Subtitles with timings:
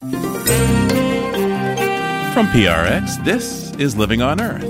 [0.00, 0.12] From
[2.46, 4.64] PRX, this is Living on Earth.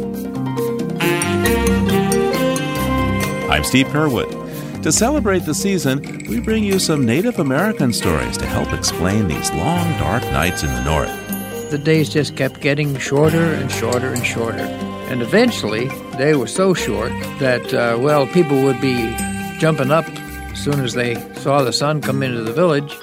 [3.48, 4.82] I'm Steve Curwood.
[4.82, 9.52] To celebrate the season, we bring you some Native American stories to help explain these
[9.52, 11.70] long, dark nights in the North.
[11.70, 14.58] The days just kept getting shorter and shorter and shorter.
[14.58, 15.86] And eventually,
[16.18, 19.16] they were so short that, uh, well, people would be
[19.58, 22.98] jumping up as soon as they saw the sun come into the village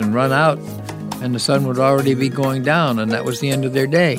[0.00, 0.58] and run out,
[1.22, 3.86] and the sun would already be going down, and that was the end of their
[3.86, 4.16] day.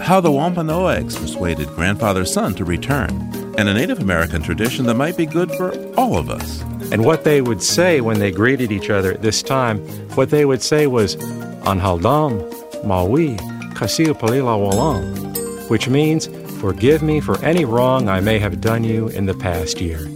[0.00, 3.10] How the Wampanoags persuaded grandfather's son to return,
[3.58, 6.62] and a Native American tradition that might be good for all of us.
[6.92, 9.78] And what they would say when they greeted each other at this time,
[10.14, 11.16] what they would say was,
[11.64, 13.36] Anhaldam, Maui,
[13.74, 16.28] Kasil Palila Walam, which means,
[16.60, 20.08] Forgive me for any wrong I may have done you in the past year.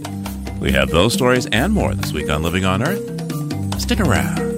[0.59, 3.79] We have those stories and more this week on Living on Earth.
[3.79, 4.50] Stick around.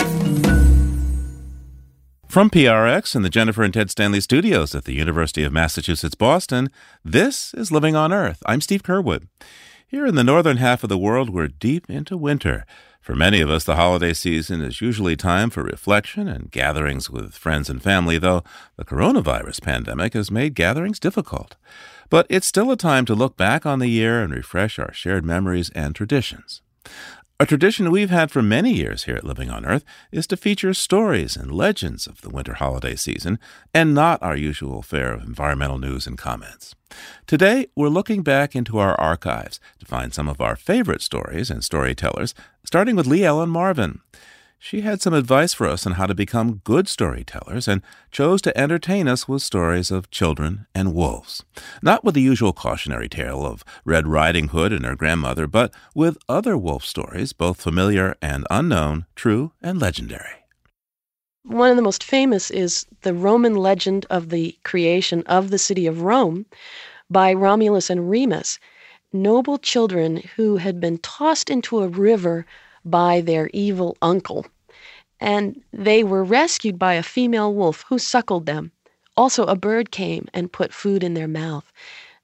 [2.34, 6.72] From PRX and the Jennifer and Ted Stanley studios at the University of Massachusetts Boston,
[7.06, 8.42] this is Living on Earth.
[8.48, 9.28] I'm Steve Curwood.
[9.86, 12.66] Here in the northern half of the world, we're deep into winter.
[13.00, 17.36] For many of us, the holiday season is usually time for reflection and gatherings with
[17.36, 18.44] friends and family, though
[18.78, 21.56] the coronavirus pandemic has made gatherings difficult.
[22.10, 25.24] But it's still a time to look back on the year and refresh our shared
[25.24, 26.64] memories and traditions.
[27.40, 30.72] A tradition we've had for many years here at Living on Earth is to feature
[30.74, 33.40] stories and legends of the winter holiday season
[33.74, 36.76] and not our usual fare of environmental news and comments.
[37.26, 41.64] Today, we're looking back into our archives to find some of our favorite stories and
[41.64, 44.02] storytellers, starting with Lee Ellen Marvin.
[44.66, 48.58] She had some advice for us on how to become good storytellers and chose to
[48.58, 51.44] entertain us with stories of children and wolves.
[51.82, 56.18] Not with the usual cautionary tale of Red Riding Hood and her grandmother, but with
[56.30, 60.46] other wolf stories, both familiar and unknown, true and legendary.
[61.44, 65.88] One of the most famous is the Roman legend of the creation of the city
[65.88, 66.46] of Rome
[67.10, 68.60] by Romulus and Remus,
[69.12, 72.46] noble children who had been tossed into a river
[72.86, 74.46] by their evil uncle.
[75.20, 78.72] And they were rescued by a female wolf who suckled them.
[79.16, 81.72] Also, a bird came and put food in their mouth.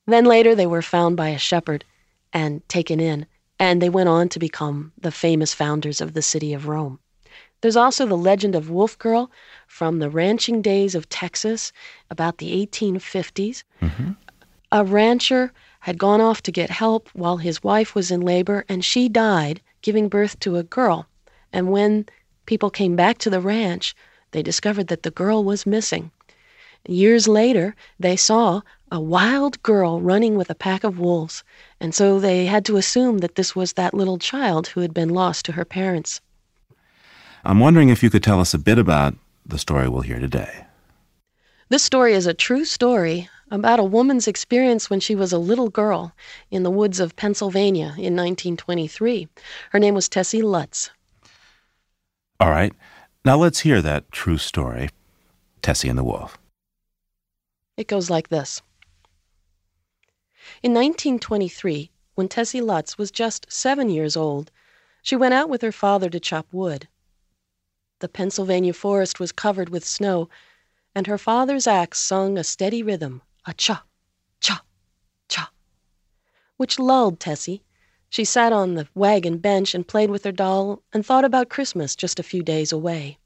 [0.06, 1.86] Then later, they were found by a shepherd
[2.34, 3.26] and taken in,
[3.60, 7.00] and they went on to become the famous founders of the city of Rome.
[7.62, 9.30] There's also the legend of Wolf Girl
[9.68, 11.72] from the ranching days of Texas,
[12.10, 13.64] about the 1850s.
[13.82, 14.12] Mm-hmm.
[14.72, 15.52] A rancher
[15.82, 19.62] had gone off to get help while his wife was in labor, and she died
[19.82, 21.08] giving birth to a girl.
[21.52, 22.06] And when
[22.50, 23.96] people came back to the ranch,
[24.32, 26.10] they discovered that the girl was missing.
[26.88, 28.62] Years later, they saw
[28.92, 31.44] a wild girl running with a pack of wolves,
[31.80, 35.10] and so they had to assume that this was that little child who had been
[35.10, 36.22] lost to her parents.
[37.46, 39.14] I'm wondering if you could tell us a bit about
[39.46, 40.66] the story we'll hear today.
[41.70, 45.70] This story is a true story about a woman's experience when she was a little
[45.70, 46.14] girl
[46.50, 49.28] in the woods of Pennsylvania in 1923.
[49.70, 50.90] Her name was Tessie Lutz.
[52.40, 52.74] All right.
[53.26, 54.90] Now let's hear that true story
[55.62, 56.38] Tessie and the Wolf.
[57.76, 58.62] It goes like this
[60.64, 64.52] In 1923, when Tessie Lutz was just seven years old,
[65.02, 66.88] she went out with her father to chop wood.
[68.00, 70.30] The Pennsylvania forest was covered with snow,
[70.96, 73.84] and her father's axe sung a steady rhythm a cha,
[74.40, 74.64] cha,
[75.28, 75.52] cha,
[76.56, 77.64] which lulled Tessie.
[78.10, 81.96] She sat on the wagon bench and played with her doll and thought about Christmas
[81.96, 83.20] just a few days away.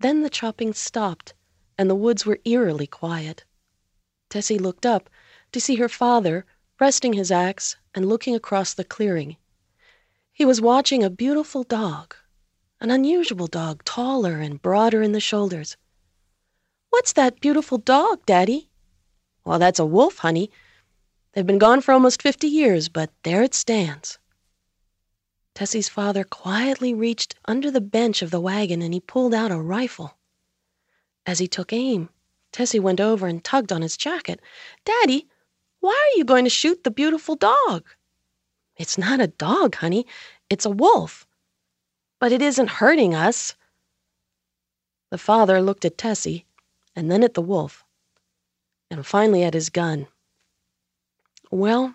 [0.00, 1.32] Then the chopping stopped,
[1.78, 3.44] and the woods were eerily quiet.
[4.28, 5.08] Tessie looked up
[5.52, 6.44] to see her father
[6.80, 9.36] resting his axe and looking across the clearing.
[10.32, 12.16] He was watching a beautiful dog,
[12.80, 15.76] an unusual dog, taller and broader in the shoulders.
[16.90, 18.68] What's that beautiful dog, Daddy?
[19.44, 20.50] Well, that's a wolf, honey.
[21.34, 24.18] They've been gone for almost fifty years, but there it stands.
[25.54, 29.60] Tessie's father quietly reached under the bench of the wagon and he pulled out a
[29.60, 30.16] rifle.
[31.26, 32.08] As he took aim,
[32.52, 34.40] Tessie went over and tugged on his jacket.
[34.84, 35.28] Daddy,
[35.80, 37.84] why are you going to shoot the beautiful dog?
[38.76, 40.06] It's not a dog, honey.
[40.50, 41.26] It's a wolf.
[42.20, 43.54] But it isn't hurting us.
[45.10, 46.46] The father looked at Tessie
[46.94, 47.84] and then at the wolf,
[48.90, 50.06] and finally at his gun.
[51.54, 51.94] Well,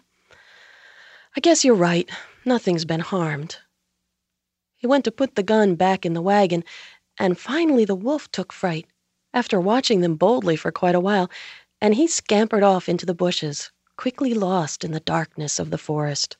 [1.35, 2.09] I guess you're right.
[2.45, 3.57] Nothing's been harmed.
[4.77, 6.63] He went to put the gun back in the wagon,
[7.17, 8.85] and finally the wolf took fright,
[9.33, 11.29] after watching them boldly for quite a while,
[11.81, 16.37] and he scampered off into the bushes, quickly lost in the darkness of the forest.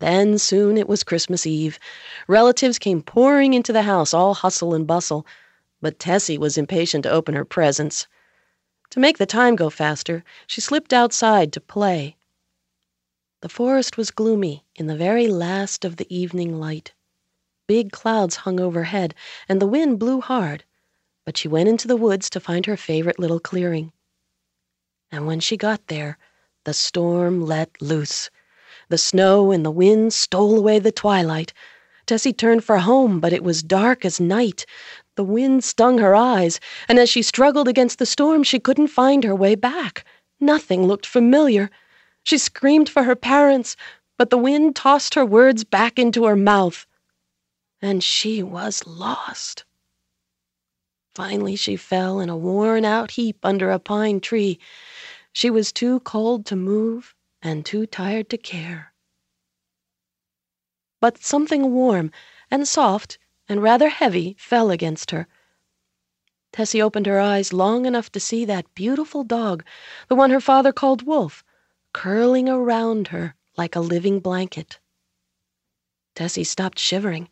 [0.00, 1.78] Then soon it was Christmas Eve.
[2.26, 5.24] Relatives came pouring into the house, all hustle and bustle,
[5.80, 8.08] but Tessie was impatient to open her presents.
[8.90, 12.16] To make the time go faster, she slipped outside to play.
[13.40, 16.92] The forest was gloomy in the very last of the evening light.
[17.68, 19.14] Big clouds hung overhead,
[19.48, 20.64] and the wind blew hard,
[21.24, 23.92] but she went into the woods to find her favorite little clearing.
[25.12, 26.18] And when she got there,
[26.64, 28.28] the storm let loose.
[28.88, 31.52] The snow and the wind stole away the twilight.
[32.06, 34.66] Tessie turned for home, but it was dark as night.
[35.20, 39.22] The wind stung her eyes, and as she struggled against the storm, she couldn't find
[39.22, 40.02] her way back.
[40.40, 41.70] Nothing looked familiar.
[42.22, 43.76] She screamed for her parents,
[44.16, 46.86] but the wind tossed her words back into her mouth.
[47.82, 49.66] And she was lost.
[51.14, 54.58] Finally, she fell in a worn out heap under a pine tree.
[55.34, 58.94] She was too cold to move and too tired to care.
[60.98, 62.10] But something warm
[62.50, 63.18] and soft
[63.50, 65.26] and rather heavy fell against her.
[66.52, 69.64] Tessie opened her eyes long enough to see that beautiful dog,
[70.08, 71.42] the one her father called Wolf,
[71.92, 74.78] curling around her like a living blanket.
[76.14, 77.28] Tessie stopped shivering.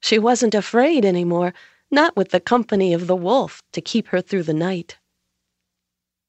[0.00, 1.52] She wasn't afraid any more,
[1.90, 4.96] not with the company of the wolf to keep her through the night.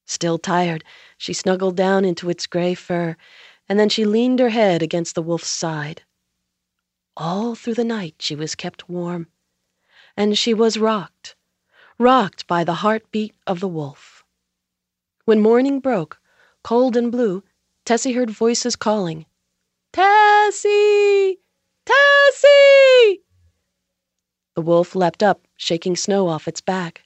[0.06, 0.84] Still tired,
[1.18, 3.16] she snuggled down into its gray fur,
[3.70, 6.04] and then she leaned her head against the wolf's side.
[7.16, 9.28] All through the night she was kept warm,
[10.18, 11.36] and she was rocked,
[12.00, 14.24] rocked by the heartbeat of the wolf.
[15.26, 16.20] When morning broke,
[16.64, 17.44] cold and blue,
[17.86, 19.28] Tessie heard voices calling,
[19.92, 21.40] Tessie!
[21.86, 23.22] Tessie!
[24.56, 27.04] The wolf leapt up, shaking snow off its back.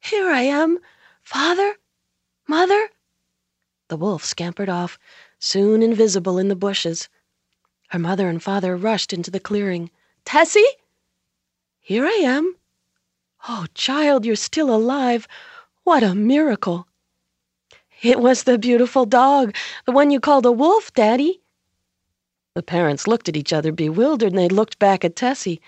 [0.00, 0.78] Here I am,
[1.22, 1.76] father,
[2.48, 2.88] Mother?
[3.88, 4.98] The wolf scampered off,
[5.38, 7.10] soon invisible in the bushes.
[7.94, 9.88] Her mother and father rushed into the clearing.
[10.24, 10.66] Tessie?
[11.78, 12.56] Here I am.
[13.48, 15.28] Oh, child, you're still alive.
[15.84, 16.88] What a miracle.
[18.02, 19.54] It was the beautiful dog,
[19.86, 21.40] the one you called a wolf, Daddy.
[22.54, 25.60] The parents looked at each other bewildered, and they looked back at Tessie.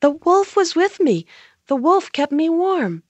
[0.00, 1.26] The wolf was with me.
[1.66, 3.02] The wolf kept me warm.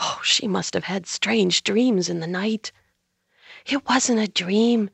[0.00, 2.72] Oh, she must have had strange dreams in the night.
[3.64, 4.90] It wasn't a dream.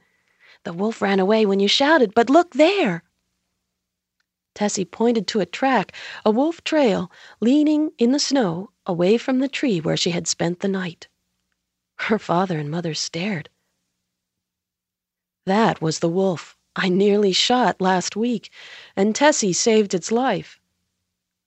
[0.65, 3.03] The wolf ran away when you shouted, but look there.
[4.55, 5.93] Tessie pointed to a track,
[6.25, 7.11] a wolf trail,
[7.41, 11.09] leaning in the snow away from the tree where she had spent the night.
[11.97, 13.49] Her father and mother stared.
[15.47, 18.51] That was the wolf I nearly shot last week,
[18.97, 20.61] and Tessie saved its life.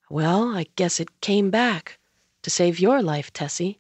[0.10, 2.00] Well, I guess it came back
[2.42, 3.80] to save your life, Tessie.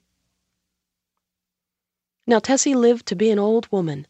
[2.25, 4.07] Now, Tessie lived to be an old woman,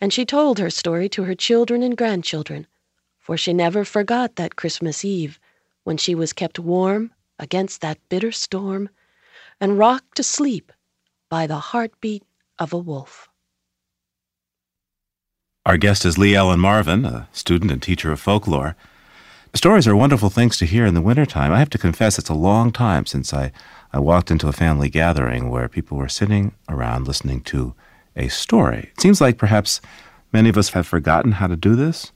[0.00, 2.66] and she told her story to her children and grandchildren,
[3.18, 5.38] for she never forgot that Christmas Eve
[5.84, 8.88] when she was kept warm against that bitter storm
[9.60, 10.72] and rocked to sleep
[11.28, 12.22] by the heartbeat
[12.58, 13.28] of a wolf.
[15.66, 18.74] Our guest is Lee Ellen Marvin, a student and teacher of folklore.
[19.54, 21.52] Stories are wonderful things to hear in the wintertime.
[21.52, 23.52] I have to confess, it's a long time since I
[23.92, 27.74] I walked into a family gathering where people were sitting around listening to
[28.18, 28.90] a story.
[28.92, 29.80] It seems like perhaps
[30.32, 32.12] many of us have forgotten how to do this.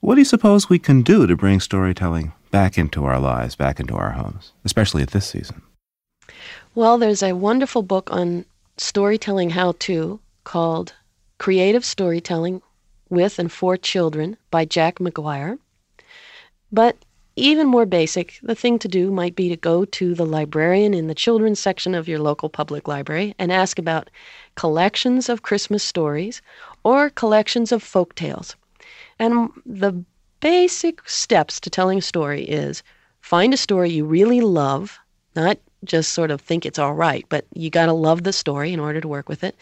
[0.00, 3.80] What do you suppose we can do to bring storytelling back into our lives, back
[3.80, 5.62] into our homes, especially at this season?
[6.74, 8.44] Well, there's a wonderful book on
[8.76, 10.94] storytelling how to called
[11.38, 12.62] Creative Storytelling
[13.08, 15.58] with and for Children by Jack Maguire.
[16.70, 16.96] But
[17.36, 21.08] even more basic, the thing to do might be to go to the librarian in
[21.08, 24.08] the children's section of your local public library and ask about
[24.54, 26.40] collections of Christmas stories
[26.84, 28.54] or collections of folk tales.
[29.18, 30.04] And the
[30.38, 32.82] basic steps to telling a story is
[33.20, 34.98] find a story you really love,
[35.34, 38.72] not just sort of think it's all right, but you got to love the story
[38.72, 39.56] in order to work with it.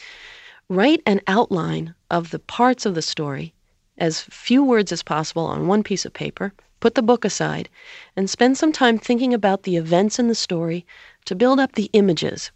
[0.69, 3.55] Write an outline of the parts of the story,
[3.97, 6.53] as few words as possible on one piece of paper
[6.83, 7.69] Put the book aside
[8.17, 10.85] and spend some time thinking about the events in the story
[11.27, 12.51] to build up the images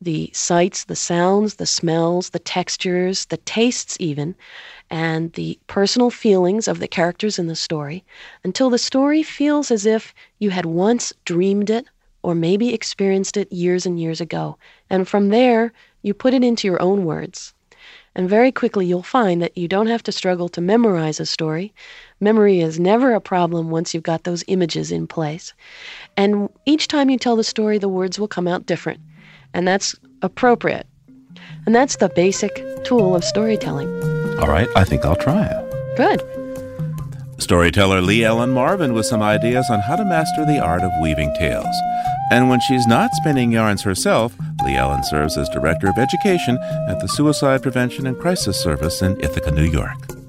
[0.00, 4.36] the sights, the sounds, the smells, the textures, the tastes, even,
[4.88, 8.04] and the personal feelings of the characters in the story
[8.44, 11.86] until the story feels as if you had once dreamed it
[12.22, 14.56] or maybe experienced it years and years ago.
[14.88, 17.52] And from there, you put it into your own words.
[18.14, 21.72] And very quickly, you'll find that you don't have to struggle to memorize a story.
[22.22, 25.54] Memory is never a problem once you've got those images in place.
[26.18, 29.00] And each time you tell the story, the words will come out different.
[29.54, 30.86] And that's appropriate.
[31.64, 33.88] And that's the basic tool of storytelling.
[34.38, 35.96] All right, I think I'll try it.
[35.96, 36.22] Good.
[37.38, 41.34] Storyteller Lee Ellen Marvin with some ideas on how to master the art of weaving
[41.38, 41.74] tales.
[42.30, 47.00] And when she's not spinning yarns herself, Lee Ellen serves as Director of Education at
[47.00, 50.19] the Suicide Prevention and Crisis Service in Ithaca, New York.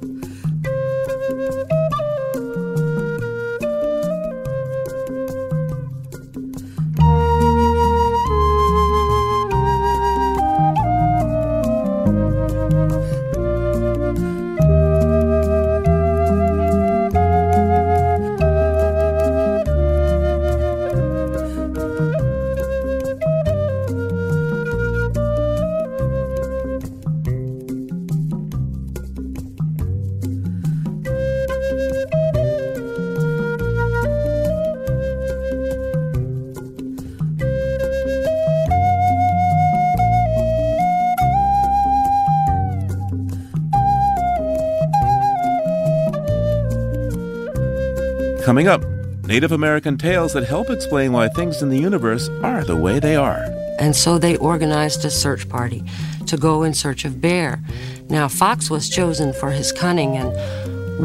[49.32, 53.16] Native American tales that help explain why things in the universe are the way they
[53.16, 53.46] are.
[53.80, 55.86] And so they organized a search party
[56.28, 57.62] to go in search of Bear.
[58.10, 60.34] Now, Fox was chosen for his cunning, and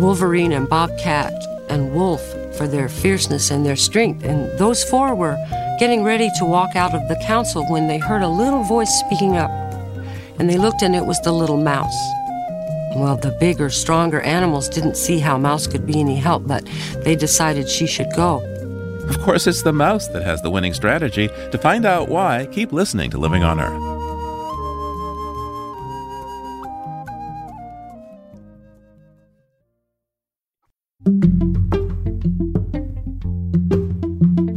[0.03, 1.35] Wolverine and Bobcat
[1.69, 2.21] and Wolf
[2.57, 4.25] for their fierceness and their strength.
[4.25, 5.37] And those four were
[5.79, 9.37] getting ready to walk out of the council when they heard a little voice speaking
[9.37, 9.53] up.
[10.41, 11.97] And they looked, and it was the little mouse.
[12.97, 16.67] Well, the bigger, stronger animals didn't see how Mouse could be any help, but
[17.05, 18.41] they decided she should go.
[19.07, 21.29] Of course, it's the mouse that has the winning strategy.
[21.29, 23.97] To find out why, keep listening to Living on Earth.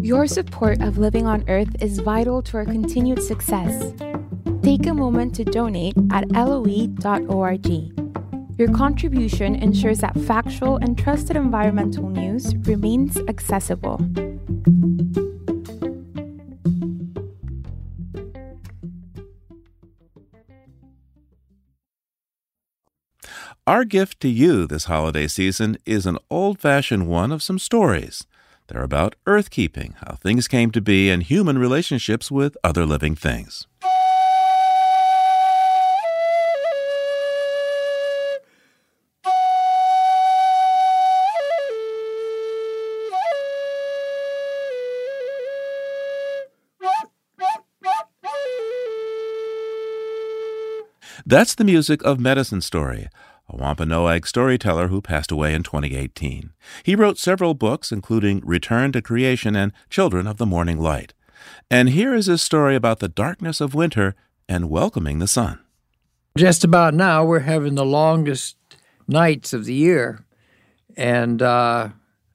[0.02, 3.94] Your support of Living on Earth is vital to our continued success.
[4.64, 7.99] Take a moment to donate at loe.org.
[8.60, 14.02] Your contribution ensures that factual and trusted environmental news remains accessible.
[23.66, 28.28] Our gift to you this holiday season is an old fashioned one of some stories.
[28.68, 33.16] They're about earth keeping, how things came to be, and human relationships with other living
[33.16, 33.68] things.
[51.30, 53.08] That's the music of Medicine Story,
[53.48, 56.54] a Wampanoag storyteller who passed away in 2018.
[56.82, 61.14] He wrote several books, including Return to Creation and Children of the Morning Light.
[61.70, 64.16] And here is his story about the darkness of winter
[64.48, 65.60] and welcoming the sun.
[66.36, 68.56] Just about now, we're having the longest
[69.08, 70.26] nights of the year.
[70.98, 71.90] And uh,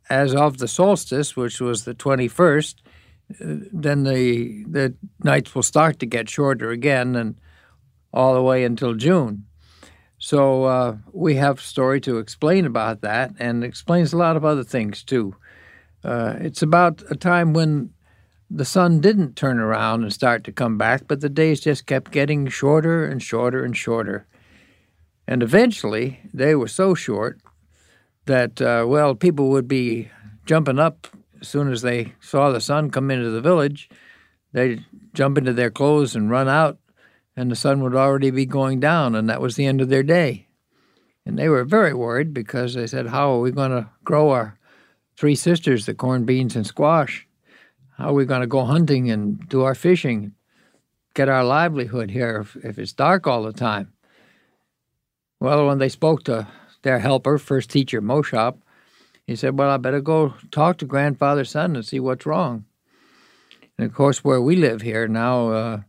[0.09, 5.99] as of the solstice, which was the 21st, uh, then the, the nights will start
[5.99, 7.17] to get shorter again.
[7.17, 7.35] And
[8.15, 9.45] all the way until June.
[10.19, 14.45] So uh, we have a story to explain about that, and explains a lot of
[14.45, 15.37] other things too.
[16.03, 17.91] Uh, it's about a time when
[18.51, 22.13] the sun didn't turn around and start to come back, but the days just kept
[22.13, 24.27] getting shorter and shorter and shorter.
[25.27, 27.41] And eventually, they were so short
[28.27, 30.11] that, uh, well, people would be
[30.47, 31.09] jumping up
[31.41, 33.89] as soon as they saw the sun come into the village.
[34.53, 36.79] They'd jump into their clothes and run out
[37.37, 40.03] and the sun would already be going down, and that was the end of their
[40.03, 40.47] day.
[41.27, 44.59] And they were very worried because they said, How are we going to grow our
[45.17, 47.27] three sisters, the corn, beans, and squash?
[47.97, 50.33] How are we going to go hunting and do our fishing,
[51.15, 53.93] get our livelihood here if, if it's dark all the time?
[55.41, 56.47] Well, when they spoke to
[56.83, 58.59] their helper, first teacher Moshop,
[59.27, 62.67] he said, Well, I better go talk to grandfather sun and see what's wrong.
[63.79, 65.81] And of course, where we live here now, uh,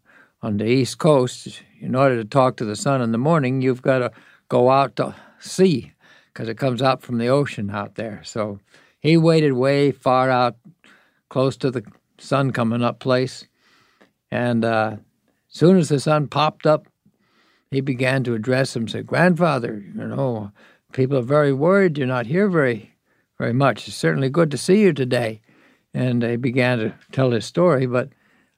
[0.45, 3.81] on the East Coast, in order to talk to the sun in the morning, you've
[3.81, 4.11] got to
[4.47, 5.91] go out to sea
[6.27, 8.21] because it comes out from the ocean out there.
[8.23, 8.59] So
[8.99, 10.55] he waited way far out,
[11.29, 11.81] close to the
[12.19, 13.47] sun coming up place.
[14.29, 14.97] And uh,
[15.47, 16.85] soon as the sun popped up,
[17.71, 20.51] he began to address him, said, Grandfather, you know,
[20.93, 22.93] people are very worried you're not here very,
[23.39, 23.87] very much.
[23.87, 25.41] It's certainly good to see you today.
[25.91, 28.09] And he began to tell his story, but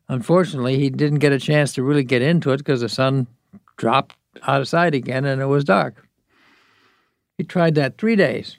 [0.10, 3.28] Unfortunately, he didn't get a chance to really get into it because the sun
[3.76, 6.08] dropped out of sight again and it was dark.
[7.38, 8.58] He tried that three days.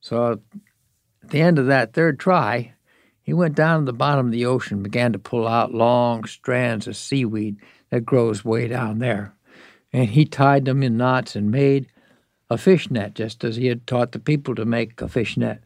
[0.00, 2.74] So at the end of that third try,
[3.22, 6.86] he went down to the bottom of the ocean, began to pull out long strands
[6.86, 7.56] of seaweed
[7.90, 9.34] that grows way down there.
[9.92, 11.86] And he tied them in knots and made
[12.48, 15.62] a fish net, just as he had taught the people to make a fish net.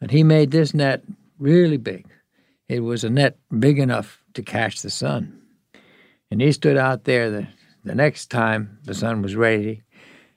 [0.00, 1.02] And he made this net
[1.38, 2.06] really big.
[2.70, 5.42] It was a net big enough to catch the sun.
[6.30, 7.48] And he stood out there the,
[7.82, 9.82] the next time the sun was ready.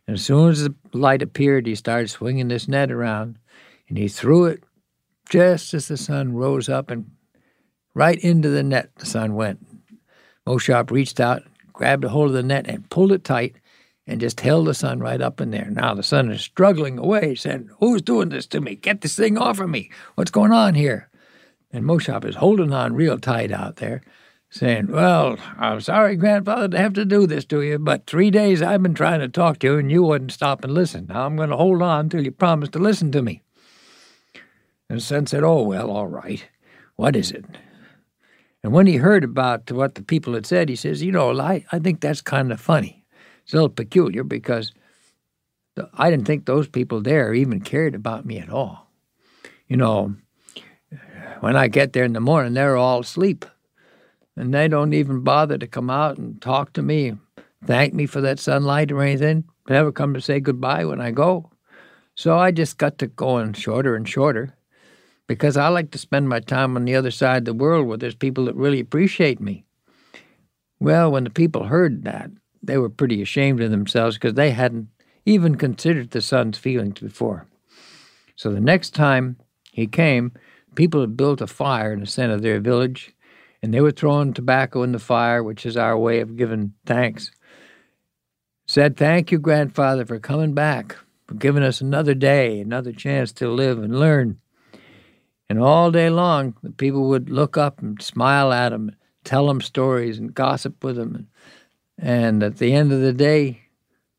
[0.08, 3.38] And as soon as the light appeared, he started swinging this net around
[3.88, 4.64] and he threw it
[5.30, 7.12] just as the sun rose up and
[7.94, 9.64] right into the net the sun went.
[10.48, 13.58] Moshop reached out, grabbed a hold of the net, and pulled it tight
[14.08, 15.70] and just held the sun right up in there.
[15.70, 18.74] Now the sun is struggling away, saying, Who's doing this to me?
[18.74, 19.92] Get this thing off of me.
[20.16, 21.10] What's going on here?
[21.74, 24.04] And Moshop is holding on real tight out there,
[24.52, 28.62] saying, Well, I'm sorry, grandfather, to have to do this to you, but three days
[28.62, 31.08] I've been trying to talk to you and you wouldn't stop and listen.
[31.10, 33.42] Now I'm going to hold on till you promise to listen to me.
[34.88, 36.48] And sun said, Oh, well, all right.
[36.96, 37.44] What is it?
[38.62, 41.66] And when he heard about what the people had said, he says, You know, I,
[41.72, 43.04] I think that's kind of funny.
[43.44, 44.72] It's a little peculiar because
[45.96, 48.92] I didn't think those people there even cared about me at all.
[49.68, 50.16] You know,
[51.44, 53.44] when I get there in the morning, they're all asleep.
[54.38, 57.18] And they don't even bother to come out and talk to me,
[57.66, 59.44] thank me for that sunlight or anything.
[59.68, 61.52] Never come to say goodbye when I go.
[62.16, 64.56] So I just got to going shorter and shorter
[65.28, 67.98] because I like to spend my time on the other side of the world where
[67.98, 69.66] there's people that really appreciate me.
[70.80, 72.32] Well, when the people heard that,
[72.62, 74.88] they were pretty ashamed of themselves because they hadn't
[75.26, 77.48] even considered the sun's feelings before.
[78.38, 79.36] So the next time
[79.74, 80.32] he came,
[80.76, 83.14] people had built a fire in the center of their village,
[83.62, 87.32] and they were throwing tobacco in the fire, which is our way of giving thanks.
[88.66, 90.96] Said, Thank you, grandfather, for coming back,
[91.28, 94.40] for giving us another day, another chance to live and learn.
[95.50, 99.62] And all day long, the people would look up and smile at him, tell him
[99.62, 101.28] stories, and gossip with him.
[101.98, 103.62] And at the end of the day,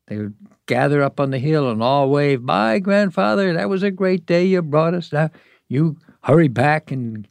[0.07, 0.35] they would
[0.67, 4.45] gather up on the hill and all wave, Bye, grandfather, that was a great day
[4.45, 5.11] you brought us.
[5.11, 5.29] Now
[5.67, 7.27] you hurry back and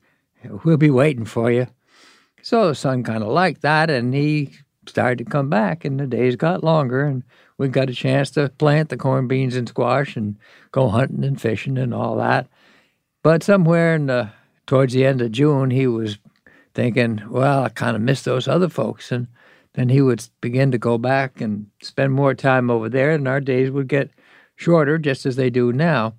[0.64, 1.66] we'll be waiting for you.
[2.42, 4.52] So the sun kind of liked that, and he
[4.86, 7.22] started to come back, and the days got longer, and
[7.56, 10.36] we got a chance to plant the corn, beans, and squash, and
[10.70, 12.46] go hunting and fishing and all that.
[13.22, 14.30] But somewhere in the
[14.66, 16.18] towards the end of June, he was
[16.74, 19.26] thinking, "Well, I kind of miss those other folks," and
[19.72, 23.40] then he would begin to go back and spend more time over there, and our
[23.40, 24.10] days would get
[24.54, 26.14] shorter, just as they do now.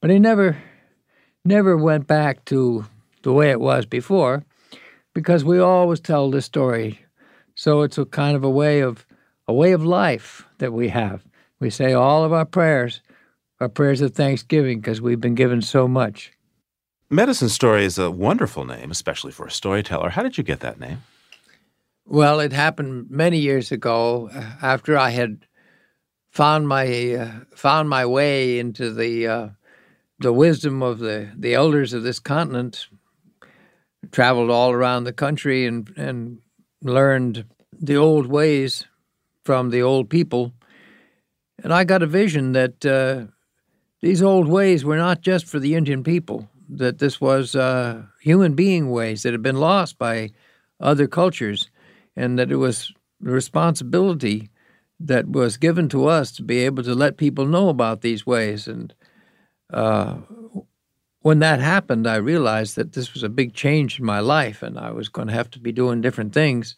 [0.00, 0.56] But he never,
[1.46, 2.86] never went back to
[3.22, 4.44] the way it was before,
[5.14, 7.00] because we always tell this story.
[7.54, 9.06] So it's a kind of a way of
[9.48, 11.24] a way of life that we have.
[11.60, 13.00] We say all of our prayers
[13.60, 16.32] are prayers of thanksgiving because we've been given so much.
[17.08, 20.10] Medicine Story is a wonderful name, especially for a storyteller.
[20.10, 21.02] How did you get that name?
[22.04, 25.46] Well, it happened many years ago uh, after I had
[26.30, 29.48] found my uh, found my way into the uh,
[30.18, 32.88] the wisdom of the, the elders of this continent.
[34.12, 36.38] Traveled all around the country and and
[36.80, 38.84] learned the old ways
[39.44, 40.52] from the old people,
[41.62, 43.32] and I got a vision that uh,
[44.00, 46.48] these old ways were not just for the Indian people.
[46.68, 50.30] That this was uh, human being ways that had been lost by
[50.80, 51.70] other cultures
[52.16, 54.50] and that it was the responsibility
[54.98, 58.66] that was given to us to be able to let people know about these ways.
[58.66, 58.94] And
[59.72, 60.16] uh,
[61.22, 64.78] when that happened, I realized that this was a big change in my life, and
[64.78, 66.76] I was going to have to be doing different things.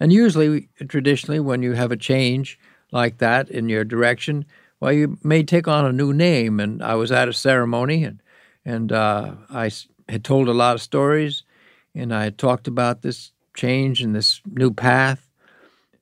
[0.00, 2.58] And usually, traditionally, when you have a change
[2.90, 4.46] like that in your direction,
[4.80, 6.58] well, you may take on a new name.
[6.58, 8.20] And I was at a ceremony, and
[8.64, 9.70] and uh, I
[10.08, 11.44] had told a lot of stories,
[11.94, 15.30] and I had talked about this change and this new path.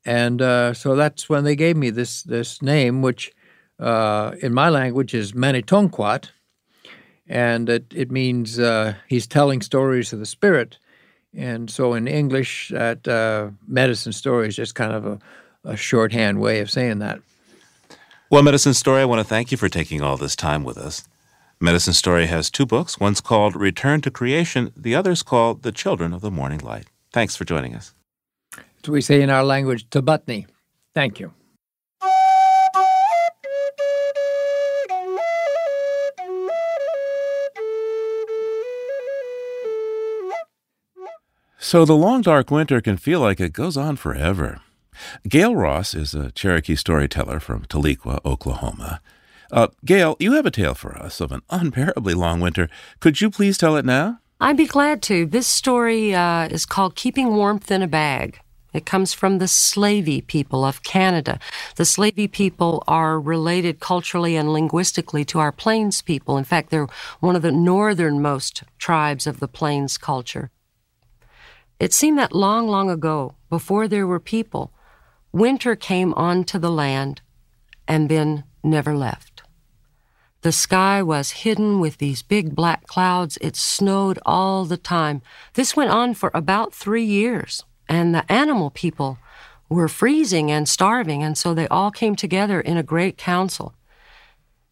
[0.04, 3.32] And uh, so that's when they gave me this this name, which
[3.82, 6.30] uh, in my language is Manitonquat,
[7.26, 10.78] and it, it means uh, he's telling stories of the spirit.
[11.34, 15.18] And so in English, that uh, medicine story is just kind of a,
[15.64, 17.20] a shorthand way of saying that.
[18.30, 21.04] Well, Medicine Story, I want to thank you for taking all this time with us.
[21.60, 22.98] Medicine Story has two books.
[22.98, 26.86] One's called Return to Creation, the other's called The Children of the Morning Light.
[27.12, 27.94] Thanks for joining us.
[28.56, 30.46] As we say in our language, Tabatni.
[30.94, 31.32] Thank you.
[41.72, 44.60] So the long dark winter can feel like it goes on forever.
[45.26, 49.00] Gail Ross is a Cherokee storyteller from Tahlequah, Oklahoma.
[49.50, 52.68] Uh, Gail, you have a tale for us of an unbearably long winter.
[53.00, 54.18] Could you please tell it now?
[54.38, 55.24] I'd be glad to.
[55.24, 58.38] This story uh, is called Keeping Warmth in a Bag.
[58.74, 61.40] It comes from the Slavey people of Canada.
[61.76, 66.36] The Slavey people are related culturally and linguistically to our Plains people.
[66.36, 66.88] In fact, they're
[67.20, 70.50] one of the northernmost tribes of the Plains culture.
[71.82, 74.72] It seemed that long, long ago, before there were people,
[75.32, 77.22] winter came onto the land
[77.88, 79.42] and then never left.
[80.42, 83.36] The sky was hidden with these big black clouds.
[83.40, 85.22] It snowed all the time.
[85.54, 89.18] This went on for about three years and the animal people
[89.68, 93.74] were freezing and starving, and so they all came together in a great council.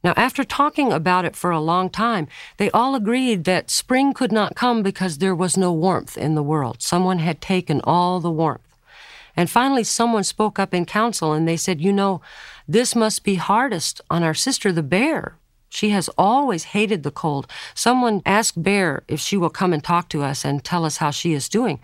[0.03, 4.33] Now, after talking about it for a long time, they all agreed that spring could
[4.33, 6.81] not come because there was no warmth in the world.
[6.81, 8.63] Someone had taken all the warmth.
[9.37, 12.21] And finally, someone spoke up in council and they said, You know,
[12.67, 15.37] this must be hardest on our sister, the bear.
[15.69, 17.47] She has always hated the cold.
[17.75, 21.11] Someone asked Bear if she will come and talk to us and tell us how
[21.11, 21.79] she is doing.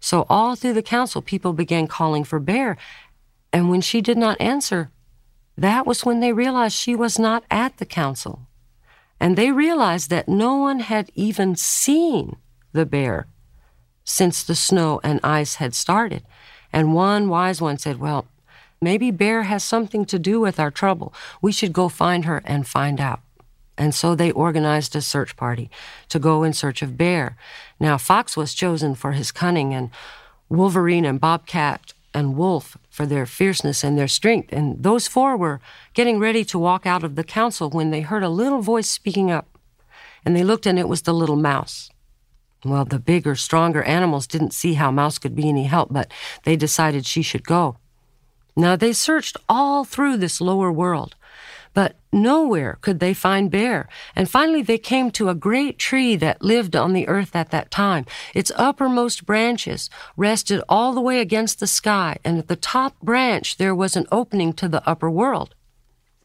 [0.00, 2.76] So all through the council, people began calling for Bear.
[3.52, 4.90] And when she did not answer,
[5.58, 8.46] that was when they realized she was not at the council.
[9.18, 12.36] And they realized that no one had even seen
[12.72, 13.26] the bear
[14.04, 16.22] since the snow and ice had started.
[16.72, 18.26] And one wise one said, Well,
[18.80, 21.12] maybe Bear has something to do with our trouble.
[21.42, 23.20] We should go find her and find out.
[23.76, 25.70] And so they organized a search party
[26.08, 27.36] to go in search of Bear.
[27.80, 29.90] Now, Fox was chosen for his cunning, and
[30.48, 34.52] Wolverine and Bobcat and Wolf for their fierceness and their strength.
[34.52, 35.60] And those four were
[35.94, 39.30] getting ready to walk out of the council when they heard a little voice speaking
[39.30, 39.46] up.
[40.24, 41.90] And they looked, and it was the little mouse.
[42.64, 46.10] Well, the bigger, stronger animals didn't see how Mouse could be any help, but
[46.42, 47.76] they decided she should go.
[48.56, 51.14] Now, they searched all through this lower world,
[51.78, 53.88] but nowhere could they find Bear.
[54.16, 57.70] And finally, they came to a great tree that lived on the earth at that
[57.70, 58.04] time.
[58.34, 63.58] Its uppermost branches rested all the way against the sky, and at the top branch
[63.58, 65.54] there was an opening to the upper world.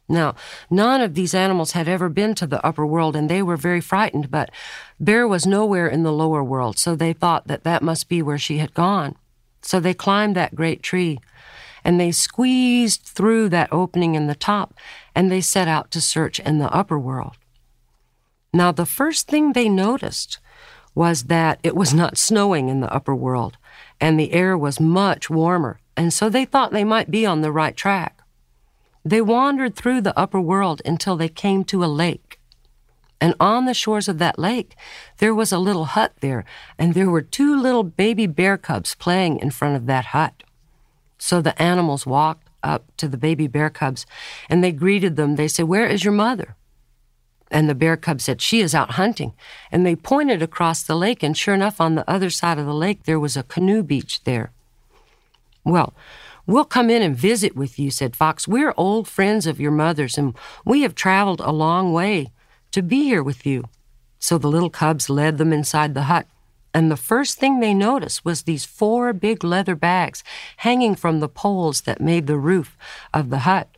[0.10, 0.34] Now,
[0.72, 3.80] none of these animals had ever been to the upper world, and they were very
[3.80, 4.50] frightened, but
[5.00, 8.40] Bear was nowhere in the lower world, so they thought that that must be where
[8.40, 9.14] she had gone.
[9.62, 11.20] So they climbed that great tree
[11.84, 14.74] and they squeezed through that opening in the top
[15.16, 17.38] and they set out to search in the upper world.
[18.54, 20.40] Now, the first thing they noticed
[20.96, 23.58] was that it was not snowing in the upper world
[24.00, 27.52] and the air was much warmer, and so they thought they might be on the
[27.52, 28.22] right track.
[29.06, 32.40] They wandered through the upper world until they came to a lake.
[33.22, 34.76] And on the shores of that lake,
[35.20, 36.44] there was a little hut there,
[36.78, 40.44] and there were two little baby bear cubs playing in front of that hut.
[41.18, 44.06] So the animals walked up to the baby bear cubs
[44.50, 45.36] and they greeted them.
[45.36, 46.56] They said, Where is your mother?
[47.52, 49.34] And the bear cub said, She is out hunting.
[49.72, 52.74] And they pointed across the lake, and sure enough, on the other side of the
[52.74, 54.52] lake, there was a canoe beach there.
[55.64, 55.94] Well,
[56.48, 58.48] we'll come in and visit with you, said Fox.
[58.48, 62.32] We're old friends of your mother's, and we have traveled a long way
[62.72, 63.66] to be here with you.
[64.18, 66.26] So the little cubs led them inside the hut.
[66.74, 70.24] And the first thing they noticed was these four big leather bags
[70.58, 72.76] hanging from the poles that made the roof
[73.14, 73.70] of the hut.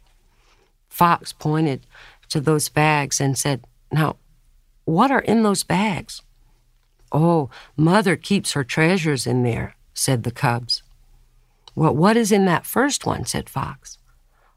[0.87, 1.85] Fox pointed
[2.29, 4.15] to those bags and said, Now,
[4.85, 6.21] what are in those bags?
[7.11, 10.83] Oh, Mother keeps her treasures in there, said the cubs.
[11.75, 13.25] Well, what is in that first one?
[13.25, 13.97] said Fox.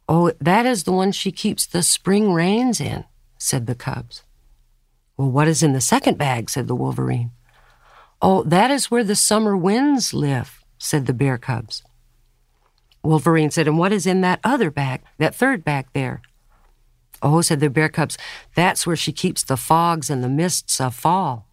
[0.09, 3.05] Oh, that is the one she keeps the spring rains in,
[3.37, 4.23] said the cubs.
[5.17, 6.49] Well, what is in the second bag?
[6.49, 7.33] said the wolverine.
[8.21, 11.83] Oh, that is where the summer winds live, said the bear cubs.
[13.03, 16.21] Wolverine said, And what is in that other bag, that third bag there?
[17.23, 18.19] Oh, said the bear cubs,
[18.55, 21.47] that's where she keeps the fogs and the mists of fall.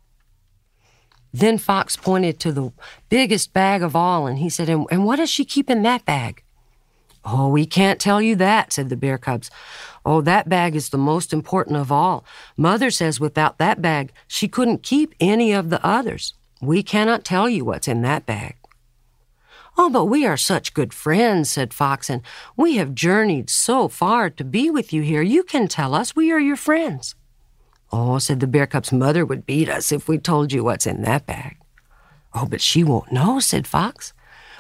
[1.32, 2.72] Then Fox pointed to the
[3.10, 6.06] biggest bag of all, and he said, And, and what does she keep in that
[6.06, 6.44] bag?
[7.26, 9.50] Oh, we can't tell you that, said the bear cubs.
[10.06, 12.24] Oh, that bag is the most important of all.
[12.56, 16.36] Mother says without that bag, she couldn't keep any of the others.
[16.62, 18.56] We cannot tell you what's in that bag.
[19.78, 22.22] Oh, but we are such good friends, said Fox, and
[22.56, 25.22] we have journeyed so far to be with you here.
[25.22, 26.16] You can tell us.
[26.16, 27.16] We are your friends.
[27.92, 31.02] Oh, said the bear cub's mother would beat us if we told you what's in
[31.02, 31.58] that bag.
[32.34, 34.14] Oh, but she won't know, said Fox.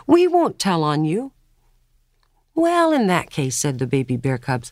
[0.05, 1.31] We won't tell on you.
[2.53, 4.71] Well, in that case, said the baby bear cubs,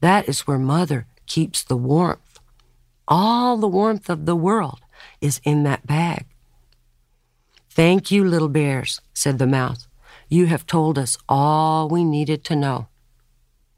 [0.00, 2.40] that is where mother keeps the warmth.
[3.06, 4.80] All the warmth of the world
[5.20, 6.26] is in that bag.
[7.74, 9.88] Thank you, little bears, said the mouse.
[10.28, 12.86] You have told us all we needed to know.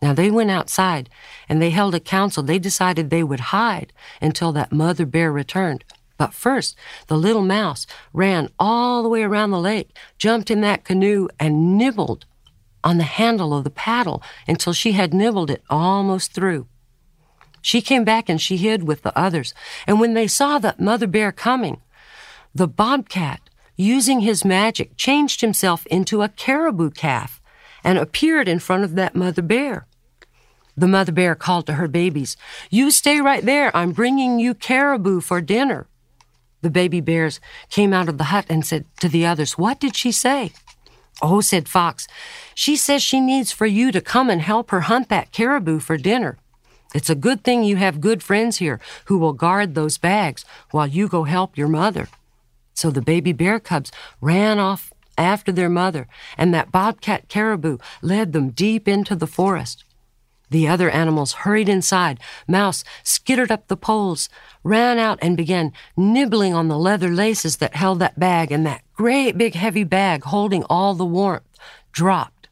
[0.02, 1.08] Now they went outside
[1.48, 2.42] and they held a council.
[2.42, 5.82] They decided they would hide until that mother bear returned.
[6.18, 10.84] But first, the little mouse ran all the way around the lake, jumped in that
[10.84, 12.26] canoe, and nibbled
[12.84, 16.66] on the handle of the paddle until she had nibbled it almost through.
[17.62, 19.54] She came back and she hid with the others.
[19.86, 21.80] And when they saw the mother bear coming,
[22.54, 23.40] the bobcat,
[23.76, 27.40] using his magic, changed himself into a caribou calf
[27.84, 29.86] and appeared in front of that mother bear.
[30.76, 32.36] The mother bear called to her babies,
[32.70, 33.74] You stay right there.
[33.74, 35.86] I'm bringing you caribou for dinner.
[36.62, 39.94] The baby bears came out of the hut and said to the others, What did
[39.96, 40.52] she say?
[41.22, 42.06] Oh, said Fox,
[42.54, 45.96] she says she needs for you to come and help her hunt that caribou for
[45.96, 46.38] dinner.
[46.94, 50.86] It's a good thing you have good friends here who will guard those bags while
[50.86, 52.08] you go help your mother.
[52.76, 58.34] So the baby bear cubs ran off after their mother, and that bobcat caribou led
[58.34, 59.82] them deep into the forest.
[60.50, 62.20] The other animals hurried inside.
[62.46, 64.28] Mouse skittered up the poles,
[64.62, 68.82] ran out, and began nibbling on the leather laces that held that bag, and that
[68.92, 71.48] great big heavy bag holding all the warmth
[71.92, 72.48] dropped.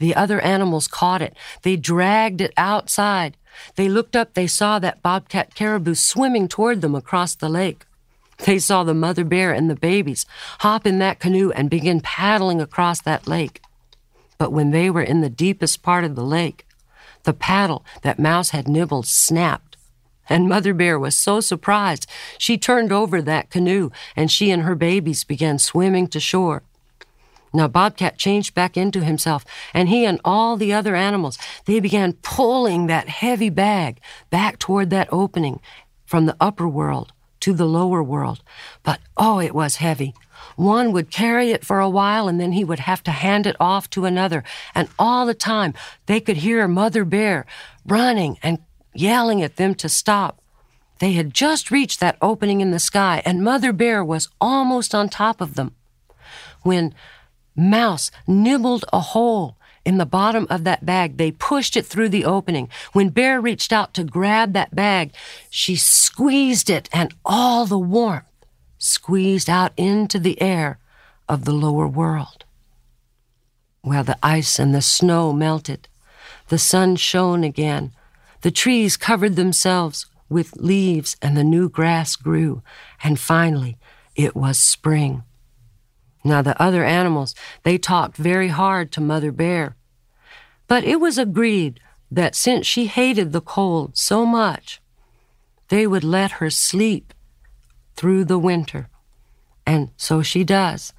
[0.00, 1.36] The other animals caught it.
[1.62, 3.36] They dragged it outside.
[3.76, 7.84] They looked up, they saw that bobcat caribou swimming toward them across the lake.
[8.46, 10.26] They saw the mother bear and the babies
[10.60, 13.60] hop in that canoe and begin paddling across that lake.
[14.38, 16.66] But when they were in the deepest part of the lake,
[17.24, 19.76] the paddle that Mouse had nibbled snapped.
[20.28, 22.06] And Mother Bear was so surprised,
[22.38, 26.62] she turned over that canoe and she and her babies began swimming to shore.
[27.52, 32.12] Now Bobcat changed back into himself, and he and all the other animals, they began
[32.22, 34.00] pulling that heavy bag
[34.30, 35.60] back toward that opening
[36.06, 38.42] from the upper world to the lower world.
[38.82, 40.14] But oh, it was heavy.
[40.56, 43.56] One would carry it for a while and then he would have to hand it
[43.58, 44.44] off to another.
[44.74, 45.74] And all the time
[46.06, 47.46] they could hear Mother Bear
[47.86, 48.58] running and
[48.94, 50.40] yelling at them to stop.
[50.98, 55.08] They had just reached that opening in the sky and Mother Bear was almost on
[55.08, 55.74] top of them.
[56.62, 56.94] When
[57.56, 61.16] Mouse nibbled a hole in the bottom of that bag.
[61.16, 62.68] They pushed it through the opening.
[62.92, 65.12] When Bear reached out to grab that bag,
[65.48, 68.24] she squeezed it, and all the warmth
[68.78, 70.78] squeezed out into the air
[71.28, 72.44] of the lower world.
[73.82, 75.88] Well, the ice and the snow melted.
[76.48, 77.92] The sun shone again.
[78.42, 82.62] The trees covered themselves with leaves, and the new grass grew.
[83.02, 83.78] And finally,
[84.14, 85.24] it was spring.
[86.22, 89.76] Now, the other animals, they talked very hard to Mother Bear.
[90.66, 91.80] But it was agreed
[92.10, 94.80] that since she hated the cold so much,
[95.68, 97.14] they would let her sleep
[97.96, 98.88] through the winter.
[99.66, 100.92] And so she does.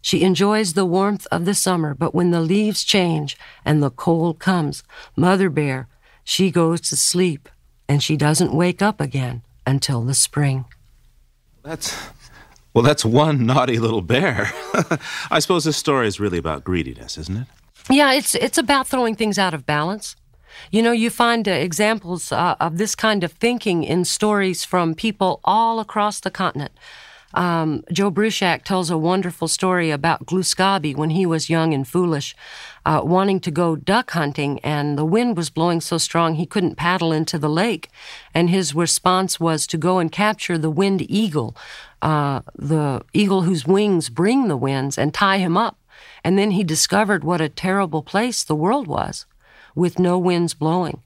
[0.00, 4.38] She enjoys the warmth of the summer, but when the leaves change and the cold
[4.38, 4.82] comes,
[5.16, 5.88] Mother Bear,
[6.24, 7.48] she goes to sleep
[7.88, 10.64] and she doesn't wake up again until the spring.
[11.62, 11.92] That's
[12.76, 14.52] well, that's one naughty little bear.
[15.30, 17.46] I suppose this story is really about greediness, isn't it?
[17.88, 20.14] Yeah, it's it's about throwing things out of balance.
[20.70, 24.94] You know, you find uh, examples uh, of this kind of thinking in stories from
[24.94, 26.72] people all across the continent.
[27.32, 32.34] Um, Joe Bruchac tells a wonderful story about Gluskabi when he was young and foolish,
[32.84, 36.76] uh, wanting to go duck hunting, and the wind was blowing so strong he couldn't
[36.76, 37.88] paddle into the lake.
[38.32, 41.56] And his response was to go and capture the wind eagle,
[42.02, 45.78] uh, the eagle whose wings bring the winds, and tie him up.
[46.22, 49.26] And then he discovered what a terrible place the world was
[49.74, 51.02] with no winds blowing.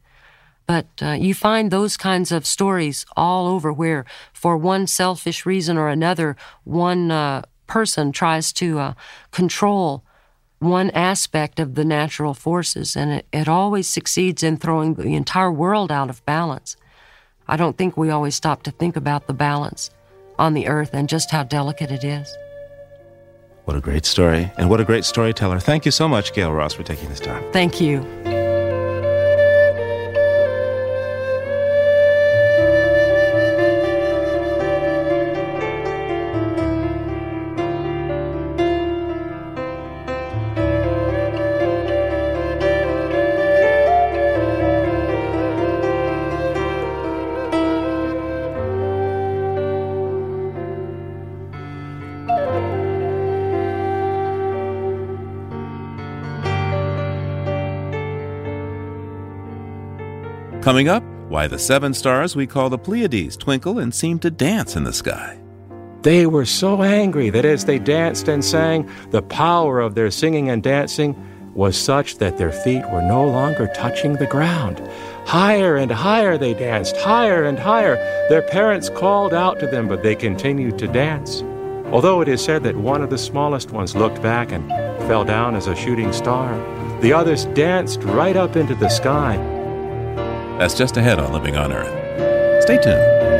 [0.66, 5.76] But uh, you find those kinds of stories all over where, for one selfish reason
[5.76, 8.94] or another, one uh, person tries to uh,
[9.30, 10.04] control
[10.60, 15.50] one aspect of the natural forces, and it, it always succeeds in throwing the entire
[15.50, 16.76] world out of balance.
[17.48, 19.90] I don't think we always stop to think about the balance
[20.40, 22.36] on the earth and just how delicate it is.
[23.66, 25.60] What a great story, and what a great storyteller.
[25.60, 27.44] Thank you so much, Gail Ross, for taking this time.
[27.52, 28.00] Thank you.
[60.62, 64.76] Coming up, why the seven stars we call the Pleiades twinkle and seem to dance
[64.76, 65.38] in the sky.
[66.02, 70.50] They were so angry that as they danced and sang, the power of their singing
[70.50, 71.16] and dancing
[71.54, 74.86] was such that their feet were no longer touching the ground.
[75.24, 77.96] Higher and higher they danced, higher and higher.
[78.28, 81.42] Their parents called out to them, but they continued to dance.
[81.86, 84.68] Although it is said that one of the smallest ones looked back and
[85.08, 86.54] fell down as a shooting star,
[87.00, 89.59] the others danced right up into the sky.
[90.60, 91.88] That's just ahead on Living on Earth.
[92.64, 93.39] Stay tuned.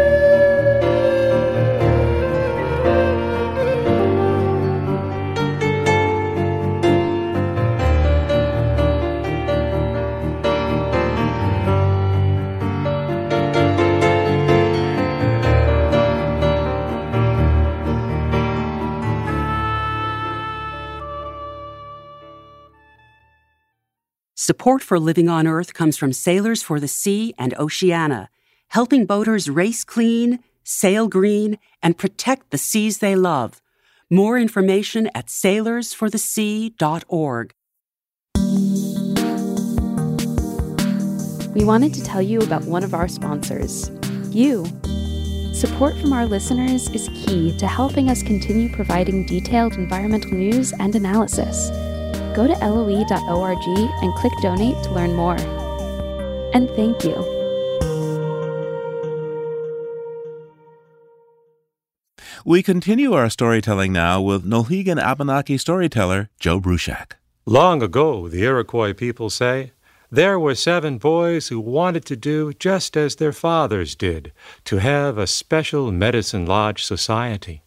[24.50, 28.30] Support for Living on Earth comes from Sailors for the Sea and Oceana,
[28.70, 33.62] helping boaters race clean, sail green, and protect the seas they love.
[34.10, 37.54] More information at sailorsforthesea.org.
[41.54, 43.88] We wanted to tell you about one of our sponsors,
[44.30, 44.66] you.
[45.54, 50.96] Support from our listeners is key to helping us continue providing detailed environmental news and
[50.96, 51.70] analysis
[52.34, 53.58] go to loe.org
[54.02, 55.38] and click donate to learn more.
[56.54, 57.40] And thank you.
[62.44, 67.12] We continue our storytelling now with Nulhegan Abenaki storyteller Joe Bruchac.
[67.44, 69.72] Long ago, the Iroquois people say,
[70.10, 74.32] there were seven boys who wanted to do just as their fathers did,
[74.64, 77.62] to have a special medicine lodge society.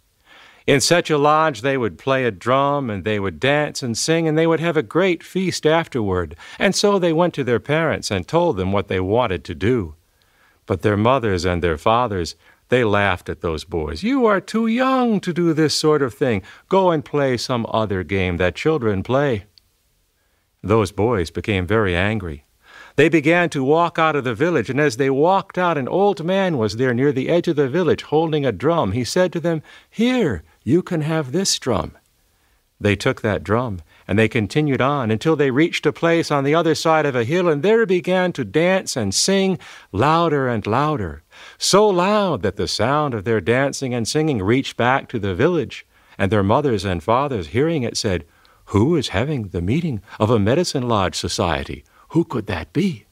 [0.65, 4.27] In such a lodge, they would play a drum and they would dance and sing
[4.27, 6.35] and they would have a great feast afterward.
[6.57, 9.95] And so they went to their parents and told them what they wanted to do.
[10.65, 12.35] But their mothers and their fathers,
[12.69, 14.03] they laughed at those boys.
[14.03, 16.41] You are too young to do this sort of thing.
[16.69, 19.45] Go and play some other game that children play.
[20.61, 22.45] Those boys became very angry.
[22.95, 26.23] They began to walk out of the village, and as they walked out, an old
[26.23, 28.91] man was there near the edge of the village holding a drum.
[28.91, 31.97] He said to them, Here, you can have this drum.
[32.79, 36.55] They took that drum, and they continued on until they reached a place on the
[36.55, 39.57] other side of a hill, and there began to dance and sing
[39.91, 41.23] louder and louder,
[41.57, 45.85] so loud that the sound of their dancing and singing reached back to the village,
[46.17, 48.25] and their mothers and fathers, hearing it, said,
[48.65, 51.85] Who is having the meeting of a medicine lodge society?
[52.09, 53.05] Who could that be?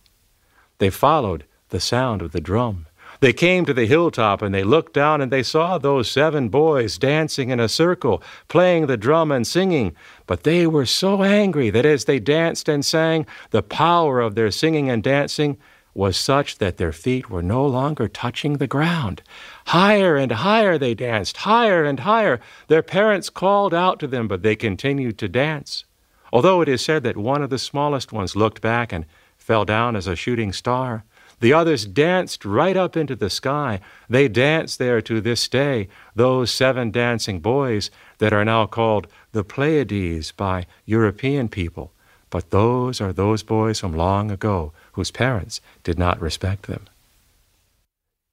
[0.80, 2.88] They followed the sound of the drum.
[3.22, 6.98] They came to the hilltop and they looked down and they saw those seven boys
[6.98, 9.96] dancing in a circle, playing the drum and singing.
[10.26, 14.50] But they were so angry that as they danced and sang, the power of their
[14.50, 15.58] singing and dancing
[15.94, 19.22] was such that their feet were no longer touching the ground.
[19.68, 22.40] Higher and higher they danced, higher and higher.
[22.70, 25.86] Their parents called out to them, but they continued to dance.
[26.34, 29.06] Although it is said that one of the smallest ones looked back and
[29.38, 31.04] fell down as a shooting star,
[31.42, 33.82] the others danced right up into the sky.
[34.10, 39.44] They dance there to this day, those seven dancing boys that are now called the
[39.44, 41.92] Pleiades by European people.
[42.30, 46.86] But those are those boys from long ago whose parents did not respect them.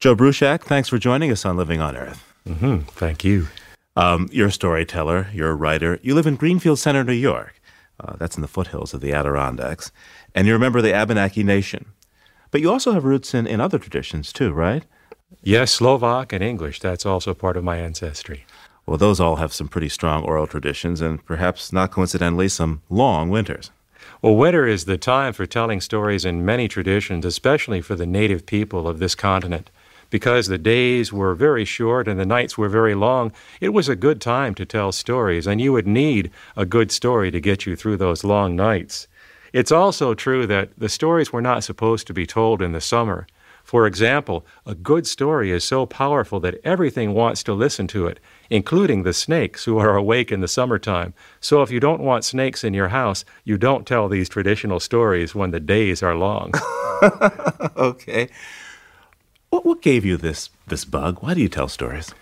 [0.01, 2.25] Joe Bruchac, thanks for joining us on Living on Earth.
[2.47, 2.83] Mm-hmm.
[2.91, 3.49] Thank you.
[3.97, 5.99] Um, you're a storyteller, you're a writer.
[6.03, 7.61] You live in Greenfield Center, New York.
[7.99, 9.91] Uh, that's in the foothills of the Adirondacks.
[10.35, 11.87] And you're a member of the Abenaki Nation.
[12.51, 14.85] But you also have roots in, in other traditions too, right?
[15.43, 16.81] Yes, Slovak and English.
[16.81, 18.47] That's also part of my ancestry.
[18.87, 23.29] Well, those all have some pretty strong oral traditions and perhaps not coincidentally some long
[23.29, 23.71] winters.
[24.23, 28.47] Well, winter is the time for telling stories in many traditions, especially for the native
[28.47, 29.71] people of this continent.
[30.11, 33.31] Because the days were very short and the nights were very long,
[33.61, 37.31] it was a good time to tell stories, and you would need a good story
[37.31, 39.07] to get you through those long nights.
[39.53, 43.27] It's also true that the stories were not supposed to be told in the summer.
[43.69, 48.19] For example, a good story is so powerful that everything wants to listen to it,
[48.49, 51.13] including the snakes who are awake in the summertime.
[51.41, 55.35] So if you don't want snakes in your house, you don't tell these traditional stories
[55.35, 56.55] when the days are long.
[57.77, 58.31] okay.
[59.51, 61.19] What, what gave you this, this bug?
[61.23, 62.15] Why do you tell stories?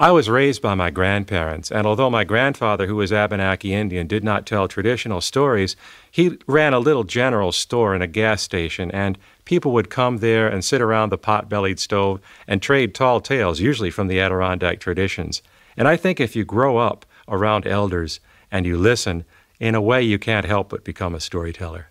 [0.00, 4.24] I was raised by my grandparents, and although my grandfather, who was Abenaki Indian, did
[4.24, 5.76] not tell traditional stories,
[6.10, 10.48] he ran a little general store and a gas station, and people would come there
[10.48, 14.80] and sit around the pot bellied stove and trade tall tales, usually from the Adirondack
[14.80, 15.42] traditions.
[15.76, 18.20] And I think if you grow up around elders
[18.50, 19.26] and you listen,
[19.58, 21.90] in a way you can't help but become a storyteller.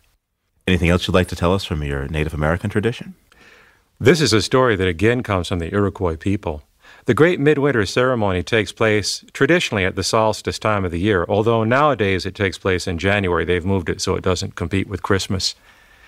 [0.65, 3.13] Anything else you'd like to tell us from your Native American tradition?
[3.99, 6.63] This is a story that again comes from the Iroquois people.
[7.09, 11.63] The great midwinter ceremony takes place traditionally at the solstice time of the year, although
[11.63, 13.43] nowadays it takes place in January.
[13.45, 15.55] They've moved it so it doesn't compete with Christmas.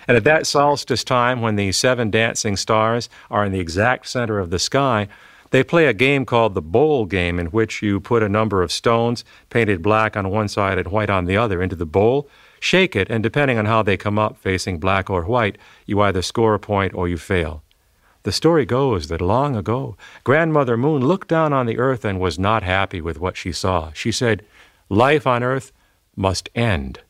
[0.06, 4.38] And at that solstice time, when the seven dancing stars are in the exact center
[4.38, 5.08] of the sky,
[5.50, 8.70] they play a game called the bowl game, in which you put a number of
[8.70, 12.28] stones, painted black on one side and white on the other, into the bowl,
[12.60, 16.22] shake it, and depending on how they come up, facing black or white, you either
[16.22, 17.64] score a point or you fail.
[18.24, 22.38] The story goes that long ago, Grandmother Moon looked down on the earth and was
[22.38, 23.90] not happy with what she saw.
[23.92, 24.44] She said,
[24.88, 25.72] Life on earth
[26.14, 27.00] must end.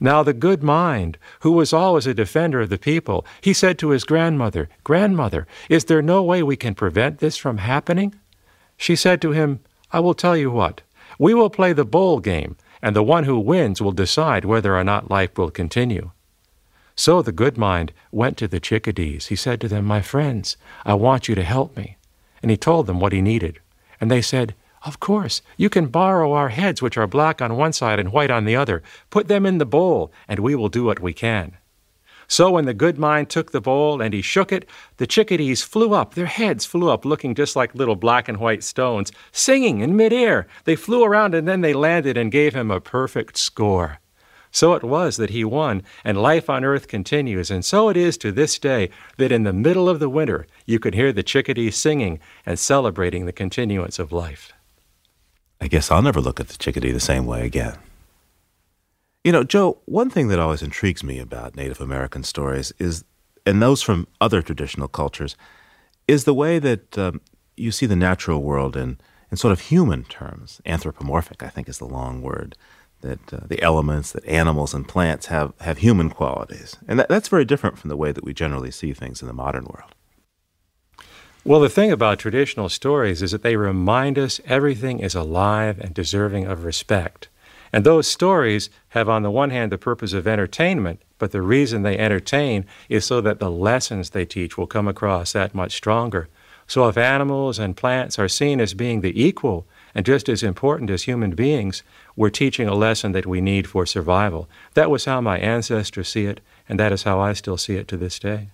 [0.00, 3.90] Now, the good mind, who was always a defender of the people, he said to
[3.90, 8.14] his grandmother, Grandmother, is there no way we can prevent this from happening?
[8.76, 10.82] She said to him, I will tell you what.
[11.18, 14.84] We will play the bowl game, and the one who wins will decide whether or
[14.84, 16.12] not life will continue.
[16.98, 19.26] So the good mind went to the chickadees.
[19.26, 21.96] He said to them, My friends, I want you to help me.
[22.42, 23.60] And he told them what he needed.
[24.00, 27.72] And they said, of course, you can borrow our heads, which are black on one
[27.72, 28.82] side and white on the other.
[29.10, 31.56] Put them in the bowl, and we will do what we can.
[32.26, 35.94] So when the good mind took the bowl and he shook it, the chickadees flew
[35.94, 39.94] up, their heads flew up, looking just like little black and white stones, singing in
[39.96, 40.48] midair.
[40.64, 44.00] They flew around and then they landed and gave him a perfect score.
[44.50, 47.50] So it was that he won, and life on earth continues.
[47.50, 50.78] And so it is to this day that in the middle of the winter you
[50.78, 54.52] can hear the chickadees singing and celebrating the continuance of life.
[55.60, 57.76] I guess I'll never look at the chickadee the same way again.
[59.24, 63.04] You know, Joe, one thing that always intrigues me about Native American stories is,
[63.44, 65.36] and those from other traditional cultures,
[66.06, 67.20] is the way that um,
[67.56, 68.98] you see the natural world in,
[69.30, 70.60] in sort of human terms.
[70.64, 72.56] Anthropomorphic, I think, is the long word.
[73.00, 76.76] That uh, the elements, that animals and plants have, have human qualities.
[76.88, 79.34] And that, that's very different from the way that we generally see things in the
[79.34, 79.94] modern world.
[81.44, 85.94] Well, the thing about traditional stories is that they remind us everything is alive and
[85.94, 87.28] deserving of respect.
[87.72, 91.82] And those stories have, on the one hand, the purpose of entertainment, but the reason
[91.82, 96.28] they entertain is so that the lessons they teach will come across that much stronger.
[96.66, 100.90] So if animals and plants are seen as being the equal and just as important
[100.90, 101.82] as human beings,
[102.18, 104.48] we're teaching a lesson that we need for survival.
[104.74, 107.86] That was how my ancestors see it, and that is how I still see it
[107.88, 108.48] to this day.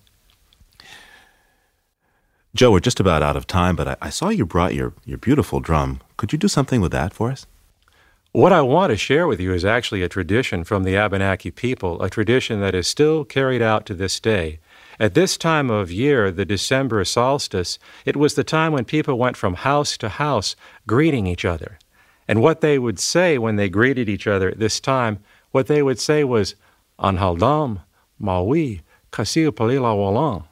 [2.53, 5.17] Joe, we're just about out of time, but I, I, saw you brought your, your
[5.17, 5.99] beautiful drum.
[6.15, 7.47] Could you do something with that for us?
[8.33, 11.99] What I want to share with you is actually a tradition from the Abenaki people,
[12.03, 14.59] a tradition that is still carried out to this day.
[14.99, 19.37] At this time of year, the December solstice, it was the time when people went
[19.37, 20.55] from house to house
[20.85, 21.79] greeting each other.
[22.27, 25.19] And what they would say when they greeted each other at this time,
[25.51, 26.55] what they would say was,
[26.99, 27.81] Anhaldam,
[28.17, 30.45] Maui, Kasil Palila Walang,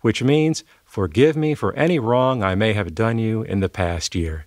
[0.00, 4.14] which means, Forgive me for any wrong I may have done you in the past
[4.14, 4.44] year.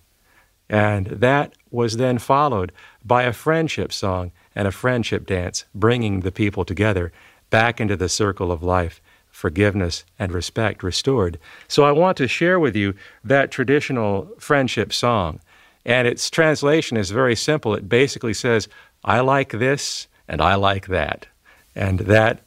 [0.70, 2.72] And that was then followed
[3.04, 7.12] by a friendship song and a friendship dance, bringing the people together
[7.50, 11.38] back into the circle of life, forgiveness and respect restored.
[11.68, 15.40] So I want to share with you that traditional friendship song.
[15.86, 17.76] And its translation is very simple.
[17.76, 18.68] It basically says,
[19.04, 21.28] I like this and I like that.
[21.76, 22.42] And that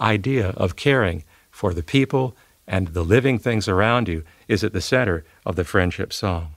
[0.00, 2.36] idea of caring for the people
[2.66, 6.54] and the living things around you is at the center of the friendship song.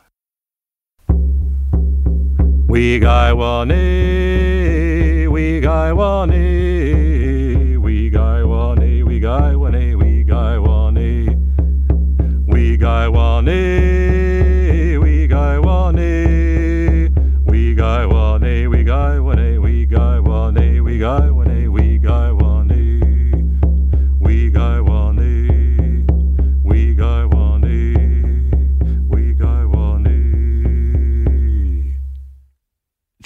[2.68, 12.46] We guy wane, we guy wane, we guy wane, we guy wane, we guy wane,
[12.46, 13.08] we guy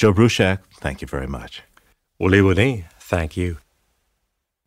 [0.02, 1.62] Joe Bruchac, thank you very much.
[2.20, 3.58] Wuli Wuli, thank you.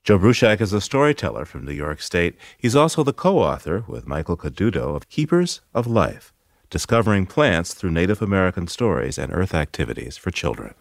[0.05, 2.37] Joe Bruchac is a storyteller from New York State.
[2.57, 6.33] He's also the co author with Michael Caduto of Keepers of Life
[6.71, 10.75] Discovering Plants Through Native American Stories and Earth Activities for Children.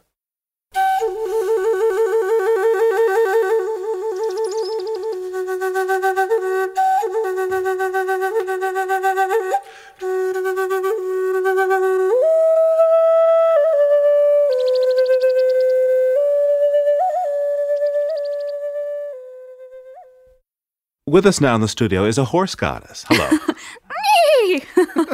[21.14, 23.05] With us now in the studio is a horse goddess.
[23.07, 23.38] Hello.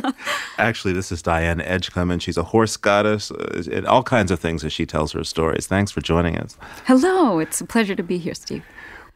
[0.58, 4.39] Actually, this is Diane Edgecombe, and she's a horse goddess uh, and all kinds of
[4.39, 5.68] things as she tells her stories.
[5.68, 6.56] Thanks for joining us.
[6.86, 7.39] Hello.
[7.39, 8.64] It's a pleasure to be here, Steve.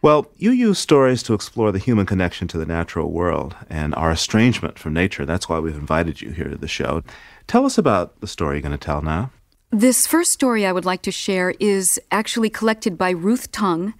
[0.01, 4.11] Well, you use stories to explore the human connection to the natural world and our
[4.11, 5.25] estrangement from nature.
[5.25, 7.01] That's why we've invited you here to the show.
[7.47, 9.31] Tell us about the story you're going to tell now.
[9.73, 13.95] This first story I would like to share is actually collected by Ruth Tongue,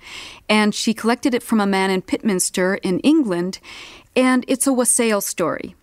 [0.48, 3.58] and she collected it from a man in Pitminster in England,
[4.16, 5.76] and it's a wassail story.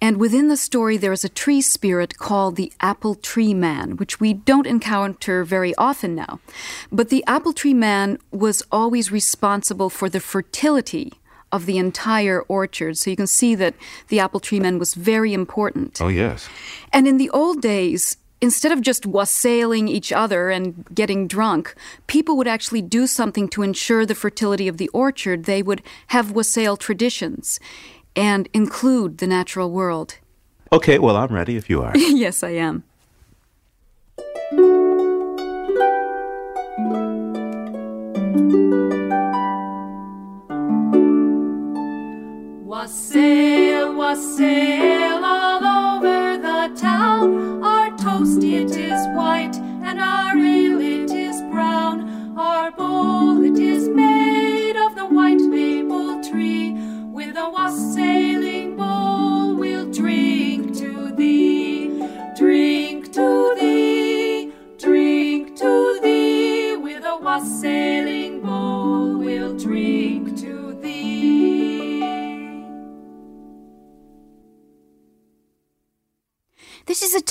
[0.00, 4.20] And within the story, there is a tree spirit called the Apple Tree Man, which
[4.20, 6.38] we don't encounter very often now.
[6.92, 11.14] But the Apple Tree Man was always responsible for the fertility
[11.50, 12.96] of the entire orchard.
[12.96, 13.74] So you can see that
[14.10, 16.00] the Apple Tree Man was very important.
[16.00, 16.48] Oh, yes.
[16.92, 21.74] And in the old days, instead of just wassailing each other and getting drunk,
[22.06, 25.44] people would actually do something to ensure the fertility of the orchard.
[25.44, 27.58] They would have wassail traditions
[28.14, 30.18] and include the natural world.
[30.72, 31.92] Okay, well, I'm ready if you are.
[31.96, 32.84] yes, I am.
[42.64, 47.62] Wassail, wassail all over the town.
[48.18, 49.54] Toast it is white,
[49.84, 52.36] and our ale it is brown.
[52.36, 53.17] Our bowl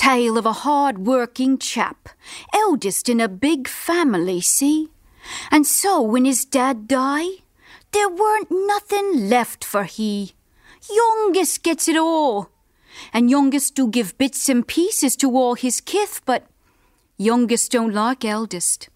[0.08, 2.08] tale of a hard working chap,
[2.54, 4.88] eldest in a big family, see?
[5.50, 7.42] And so when his dad died,
[7.92, 10.32] there weren't nothing left for he.
[10.90, 12.48] Youngest gets it all.
[13.12, 16.46] And youngest do give bits and pieces to all his kith, but
[17.18, 18.88] youngest don't like eldest.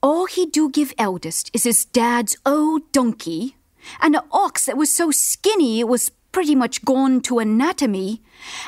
[0.00, 3.56] All he do give eldest is his dad's old donkey
[4.00, 8.22] and a ox that was so skinny it was pretty much gone to anatomy,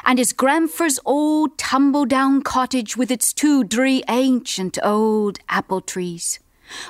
[0.05, 6.39] and his grandfather's old tumble down cottage with its two dree ancient old apple trees.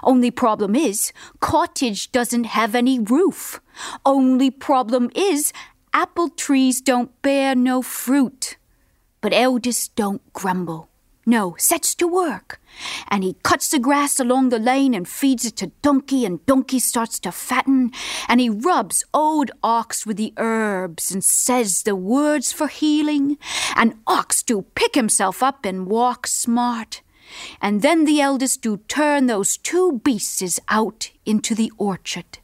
[0.02, 3.60] Only problem is, cottage doesn't have any roof.
[4.04, 5.52] Only problem is,
[5.92, 8.56] apple trees don't bear no fruit.
[9.20, 10.90] But eldest don't grumble.
[11.26, 12.60] No, sets to work.
[13.08, 16.78] And he cuts the grass along the lane and feeds it to Donkey, and Donkey
[16.78, 17.92] starts to fatten.
[18.28, 23.38] And he rubs old Ox with the herbs and says the words for healing.
[23.74, 27.00] And Ox do pick himself up and walk smart.
[27.60, 32.38] And then the eldest do turn those two beasts out into the orchard.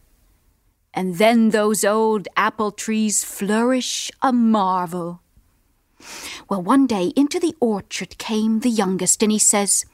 [0.93, 5.20] And then those old apple trees flourish a marvel.
[6.51, 9.86] Well, one day into the orchard came the youngest, and he says,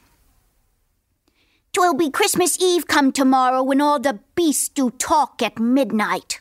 [1.75, 6.41] "'Twill be Christmas Eve come tomorrow when all the beasts do talk at midnight.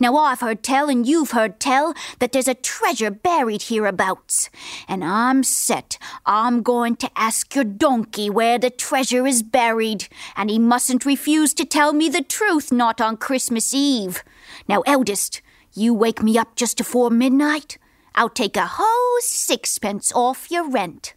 [0.00, 4.48] Now I've heard tell, and you've heard tell, that there's a treasure buried hereabouts.
[4.88, 5.98] And I'm set.
[6.24, 11.52] I'm going to ask your donkey where the treasure is buried, and he mustn't refuse
[11.54, 14.24] to tell me the truth, not on Christmas Eve.
[14.66, 15.42] Now, eldest,
[15.74, 17.76] you wake me up just afore midnight.
[18.14, 21.14] I'll take a whole sixpence off your rent.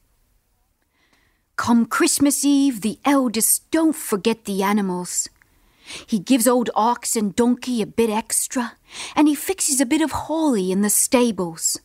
[1.56, 5.30] Come Christmas Eve, the eldest don't forget the animals.
[6.08, 8.74] He gives old ox and donkey a bit extra,
[9.16, 11.80] and he fixes a bit of holly in the stables.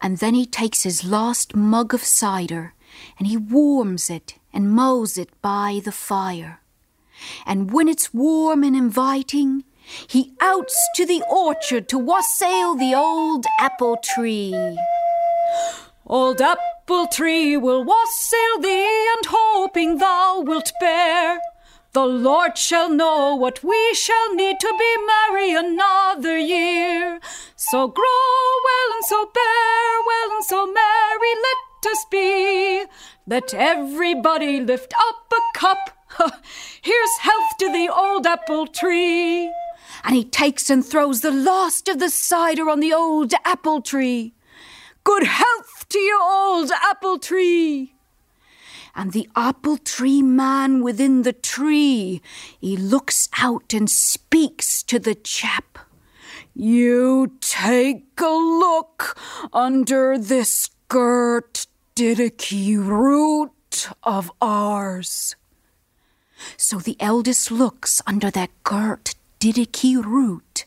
[0.00, 2.74] And then he takes his last mug of cider,
[3.18, 6.60] and he warms it and mulls it by the fire.
[7.46, 9.64] And when it's warm and inviting,
[10.06, 14.76] he outs to the orchard to wassail the old apple tree.
[16.06, 21.40] Old apple tree will wassail thee, and hoping thou wilt bear.
[21.92, 27.20] The Lord shall know what we shall need to be merry another year.
[27.54, 32.84] So grow well and so bear well and so merry let us be.
[33.26, 35.90] Let everybody lift up a cup.
[36.82, 39.52] Here's health to the old apple tree.
[40.04, 44.34] And he takes and throws the last of the cider on the old apple tree.
[45.04, 47.92] Good health to you, old apple tree
[48.94, 52.20] and the apple tree man within the tree,
[52.60, 55.78] he looks out and speaks to the chap.
[56.54, 59.16] You take a look
[59.52, 65.36] under this girt didicky root of ours.
[66.56, 70.66] So the eldest looks under that girt didicky root,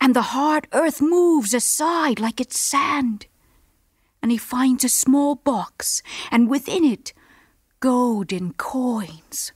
[0.00, 3.26] and the hard earth moves aside like it's sand
[4.22, 7.12] and he finds a small box, and within it,
[7.80, 9.52] gold golden coins.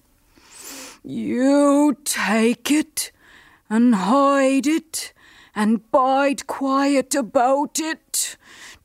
[1.02, 3.12] You take it
[3.68, 5.12] and hide it
[5.54, 8.36] and bide quiet about it.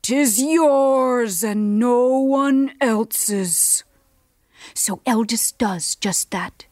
[0.02, 3.84] Tis yours and no one else's.
[4.74, 6.66] So Eldest does just that.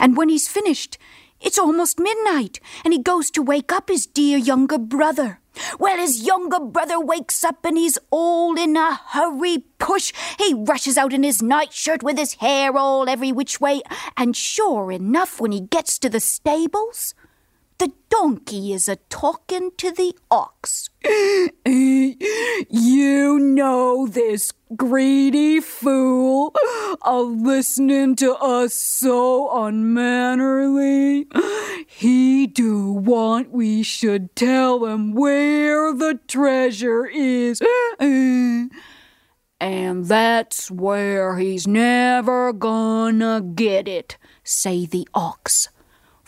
[0.00, 0.98] And when he's finished,
[1.40, 5.40] it's almost midnight, and he goes to wake up his dear younger brother.
[5.78, 10.12] Well, his younger brother wakes up and he's all in a hurry push.
[10.38, 13.82] He rushes out in his nightshirt with his hair all every which way,
[14.16, 17.14] and sure enough, when he gets to the stables,
[17.78, 20.90] the donkey is a talking to the ox.
[22.70, 26.54] You know this greedy fool
[27.02, 31.26] a listening to us so unmannerly.
[31.86, 37.62] He do want we should tell him where the treasure is.
[39.60, 45.68] And that's where he's never gonna get it, say the ox.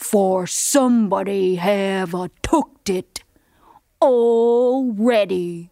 [0.00, 3.22] For somebody have a tooked it
[4.02, 5.70] already.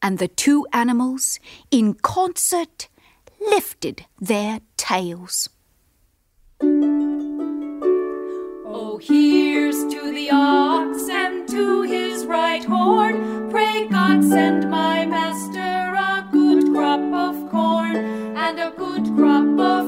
[0.00, 1.38] And the two animals,
[1.70, 2.88] in concert,
[3.38, 5.50] lifted their tails.
[8.64, 13.50] Oh, here's to the ox and to his right horn.
[13.50, 17.96] Pray God send my master a good crop of corn
[18.36, 19.81] and a good crop of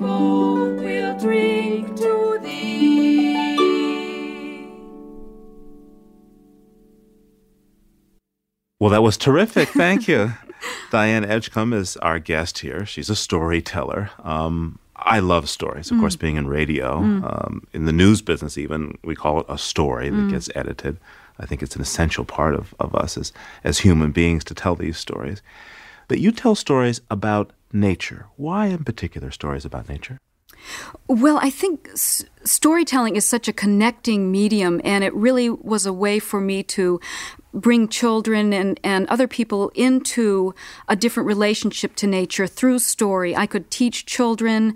[0.00, 3.08] bowl we'll drink to thee.
[8.80, 9.68] Well, that was terrific.
[9.68, 10.32] Thank you.
[10.90, 12.86] Diane Edgecombe is our guest here.
[12.86, 14.10] She's a storyteller.
[14.22, 16.20] Um, I love stories, of course, mm.
[16.20, 17.00] being in radio.
[17.00, 17.22] Mm.
[17.24, 20.30] Um, in the news business, even, we call it a story that mm.
[20.30, 20.98] gets edited.
[21.38, 23.32] I think it's an essential part of, of us as,
[23.62, 25.40] as human beings to tell these stories.
[26.08, 28.26] But you tell stories about nature.
[28.36, 30.18] Why, in particular, stories about nature?
[31.06, 35.92] Well, I think s- storytelling is such a connecting medium, and it really was a
[35.92, 37.00] way for me to
[37.54, 40.54] bring children and, and other people into
[40.88, 43.34] a different relationship to nature through story.
[43.34, 44.74] I could teach children,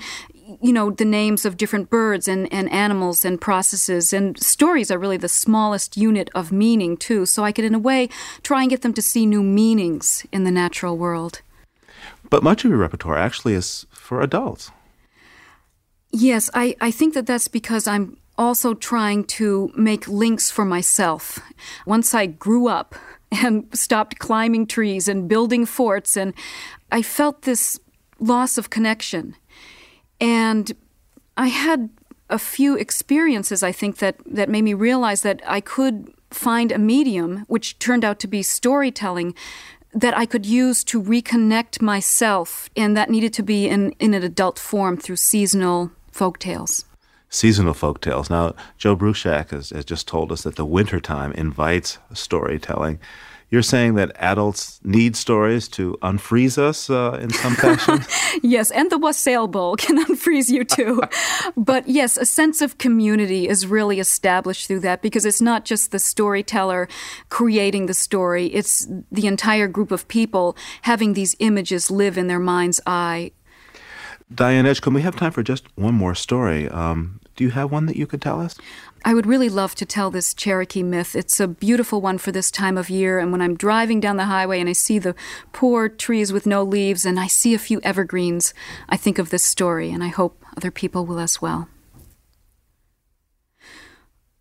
[0.61, 4.13] you know, the names of different birds and, and animals and processes.
[4.13, 7.27] And stories are really the smallest unit of meaning, too.
[7.27, 8.09] So I could, in a way,
[8.43, 11.43] try and get them to see new meanings in the natural world.
[12.31, 14.71] But much of your repertoire actually is for adults.
[16.11, 21.39] Yes, I, I think that that's because I'm also trying to make links for myself.
[21.87, 22.95] Once I grew up
[23.33, 26.35] and stopped climbing trees and building forts, and
[26.91, 27.79] I felt this
[28.19, 29.37] loss of connection.
[30.21, 30.73] And
[31.37, 31.91] I had
[32.31, 36.79] a few experiences, I think, that, that made me realize that I could find a
[36.79, 39.35] medium, which turned out to be storytelling,
[39.93, 44.23] that I could use to reconnect myself, and that needed to be in, in an
[44.23, 46.87] adult form through seasonal folk tales.
[47.35, 48.29] Seasonal folk tales.
[48.29, 53.01] Now, Joe Bruchac has, has just told us that the wintertime invites storytelling.
[53.49, 58.01] You're saying that adults need stories to unfreeze us uh, in some fashion?
[58.43, 61.03] Yes, and the wassail bowl can unfreeze you too.
[61.57, 65.91] but yes, a sense of community is really established through that because it's not just
[65.91, 66.87] the storyteller
[67.31, 72.41] creating the story, it's the entire group of people having these images live in their
[72.41, 73.33] mind's eye.
[74.35, 76.69] Diane Edgecombe, we have time for just one more story.
[76.69, 78.57] Um, do you have one that you could tell us?
[79.05, 81.17] I would really love to tell this Cherokee myth.
[81.17, 83.19] It's a beautiful one for this time of year.
[83.19, 85.17] And when I'm driving down the highway and I see the
[85.53, 88.55] poor trees with no leaves and I see a few evergreens,
[88.89, 91.69] I think of this story, and I hope other people will as well.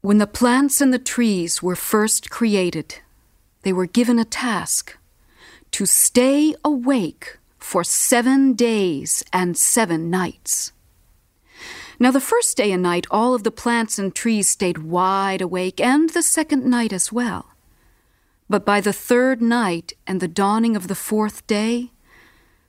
[0.02, 3.00] When the plants and the trees were first created,
[3.64, 4.96] they were given a task
[5.72, 10.72] to stay awake for seven days and seven nights.
[12.02, 15.80] Now, the first day and night, all of the plants and trees stayed wide awake,
[15.80, 17.52] and the second night as well.
[18.50, 21.92] But by the third night and the dawning of the fourth day,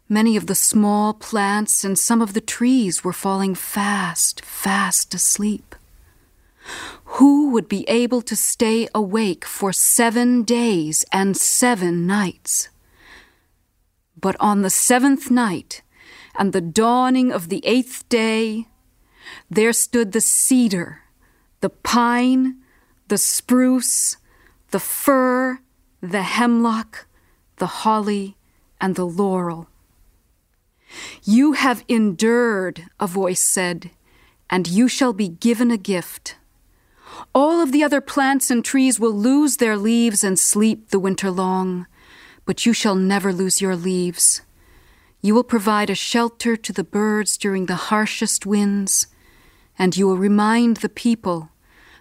[0.07, 5.75] many of the small plants and some of the trees were falling fast, fast asleep.
[7.17, 12.69] Who would be able to stay awake for seven days and seven nights?
[14.15, 15.81] But on the seventh night
[16.39, 18.67] and the dawning of the eighth day,
[19.51, 21.03] there stood the cedar,
[21.61, 22.57] the pine,
[23.09, 24.17] the spruce,
[24.71, 25.61] the fir,
[26.01, 27.07] the hemlock,
[27.57, 28.37] the holly,
[28.81, 29.69] and the laurel.
[31.23, 33.91] You have endured, a voice said,
[34.51, 36.37] and you shall be given a gift.
[37.35, 41.31] All of the other plants and trees will lose their leaves and sleep the winter
[41.31, 41.87] long,
[42.45, 44.43] but you shall never lose your leaves.
[45.21, 49.07] You will provide a shelter to the birds during the harshest winds,
[49.83, 51.51] and you will remind the people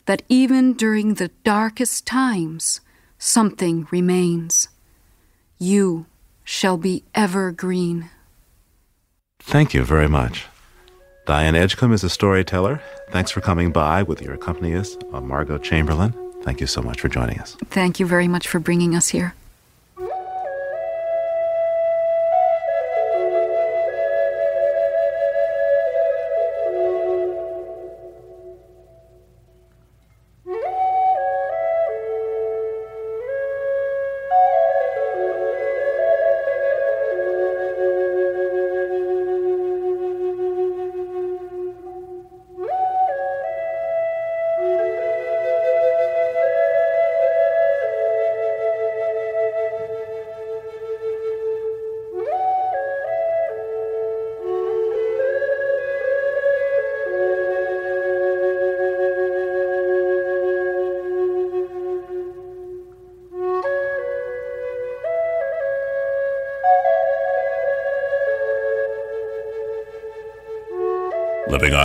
[0.06, 2.80] that even during the darkest times,
[3.18, 4.68] something remains.
[5.58, 6.06] You
[6.44, 8.12] shall be evergreen.
[9.40, 10.46] Thank you very much.
[11.26, 12.80] Diane Edgecombe is a storyteller.
[13.10, 16.14] Thanks for coming by with your accompanist, uh, Margot Chamberlain.
[16.44, 17.58] Thank you so much for joining us.
[17.72, 19.34] Thank you very much for bringing us here.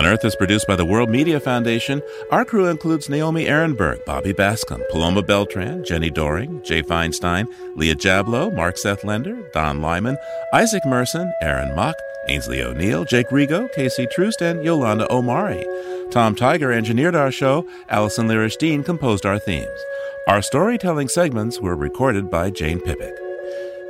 [0.07, 2.01] Earth is produced by the World Media Foundation.
[2.31, 8.55] Our crew includes Naomi Arenberg, Bobby Bascomb, Paloma Beltran, Jenni Doering, Jay Feinstein, Leah Jablow,
[8.55, 10.17] Mark Seth Lender, Don Lyman,
[10.53, 11.97] Isaac Merson, Aaron Mock,
[12.29, 15.67] Aynsley O'Neill, Jake Rego, Casey Troost, and Yolanda Omari.
[16.13, 17.67] Tom Tiger engineered our show.
[17.89, 19.81] Allison Lirish Dean composed our themes.
[20.29, 23.26] Our storytelling segments were recorded by Jane Pippick.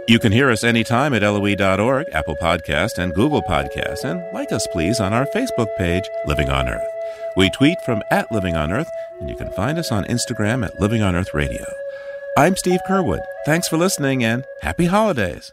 [0.09, 4.65] You can hear us anytime at LOE.org, Apple Podcast, and Google Podcast, and like us,
[4.69, 6.87] please, on our Facebook page, Living on Earth.
[7.37, 8.89] We tweet from at Living on Earth,
[9.19, 11.65] and you can find us on Instagram at Living on Earth Radio.
[12.39, 13.25] I'm Steve Curwood.
[13.47, 15.53] Thanks for listening, and happy holidays.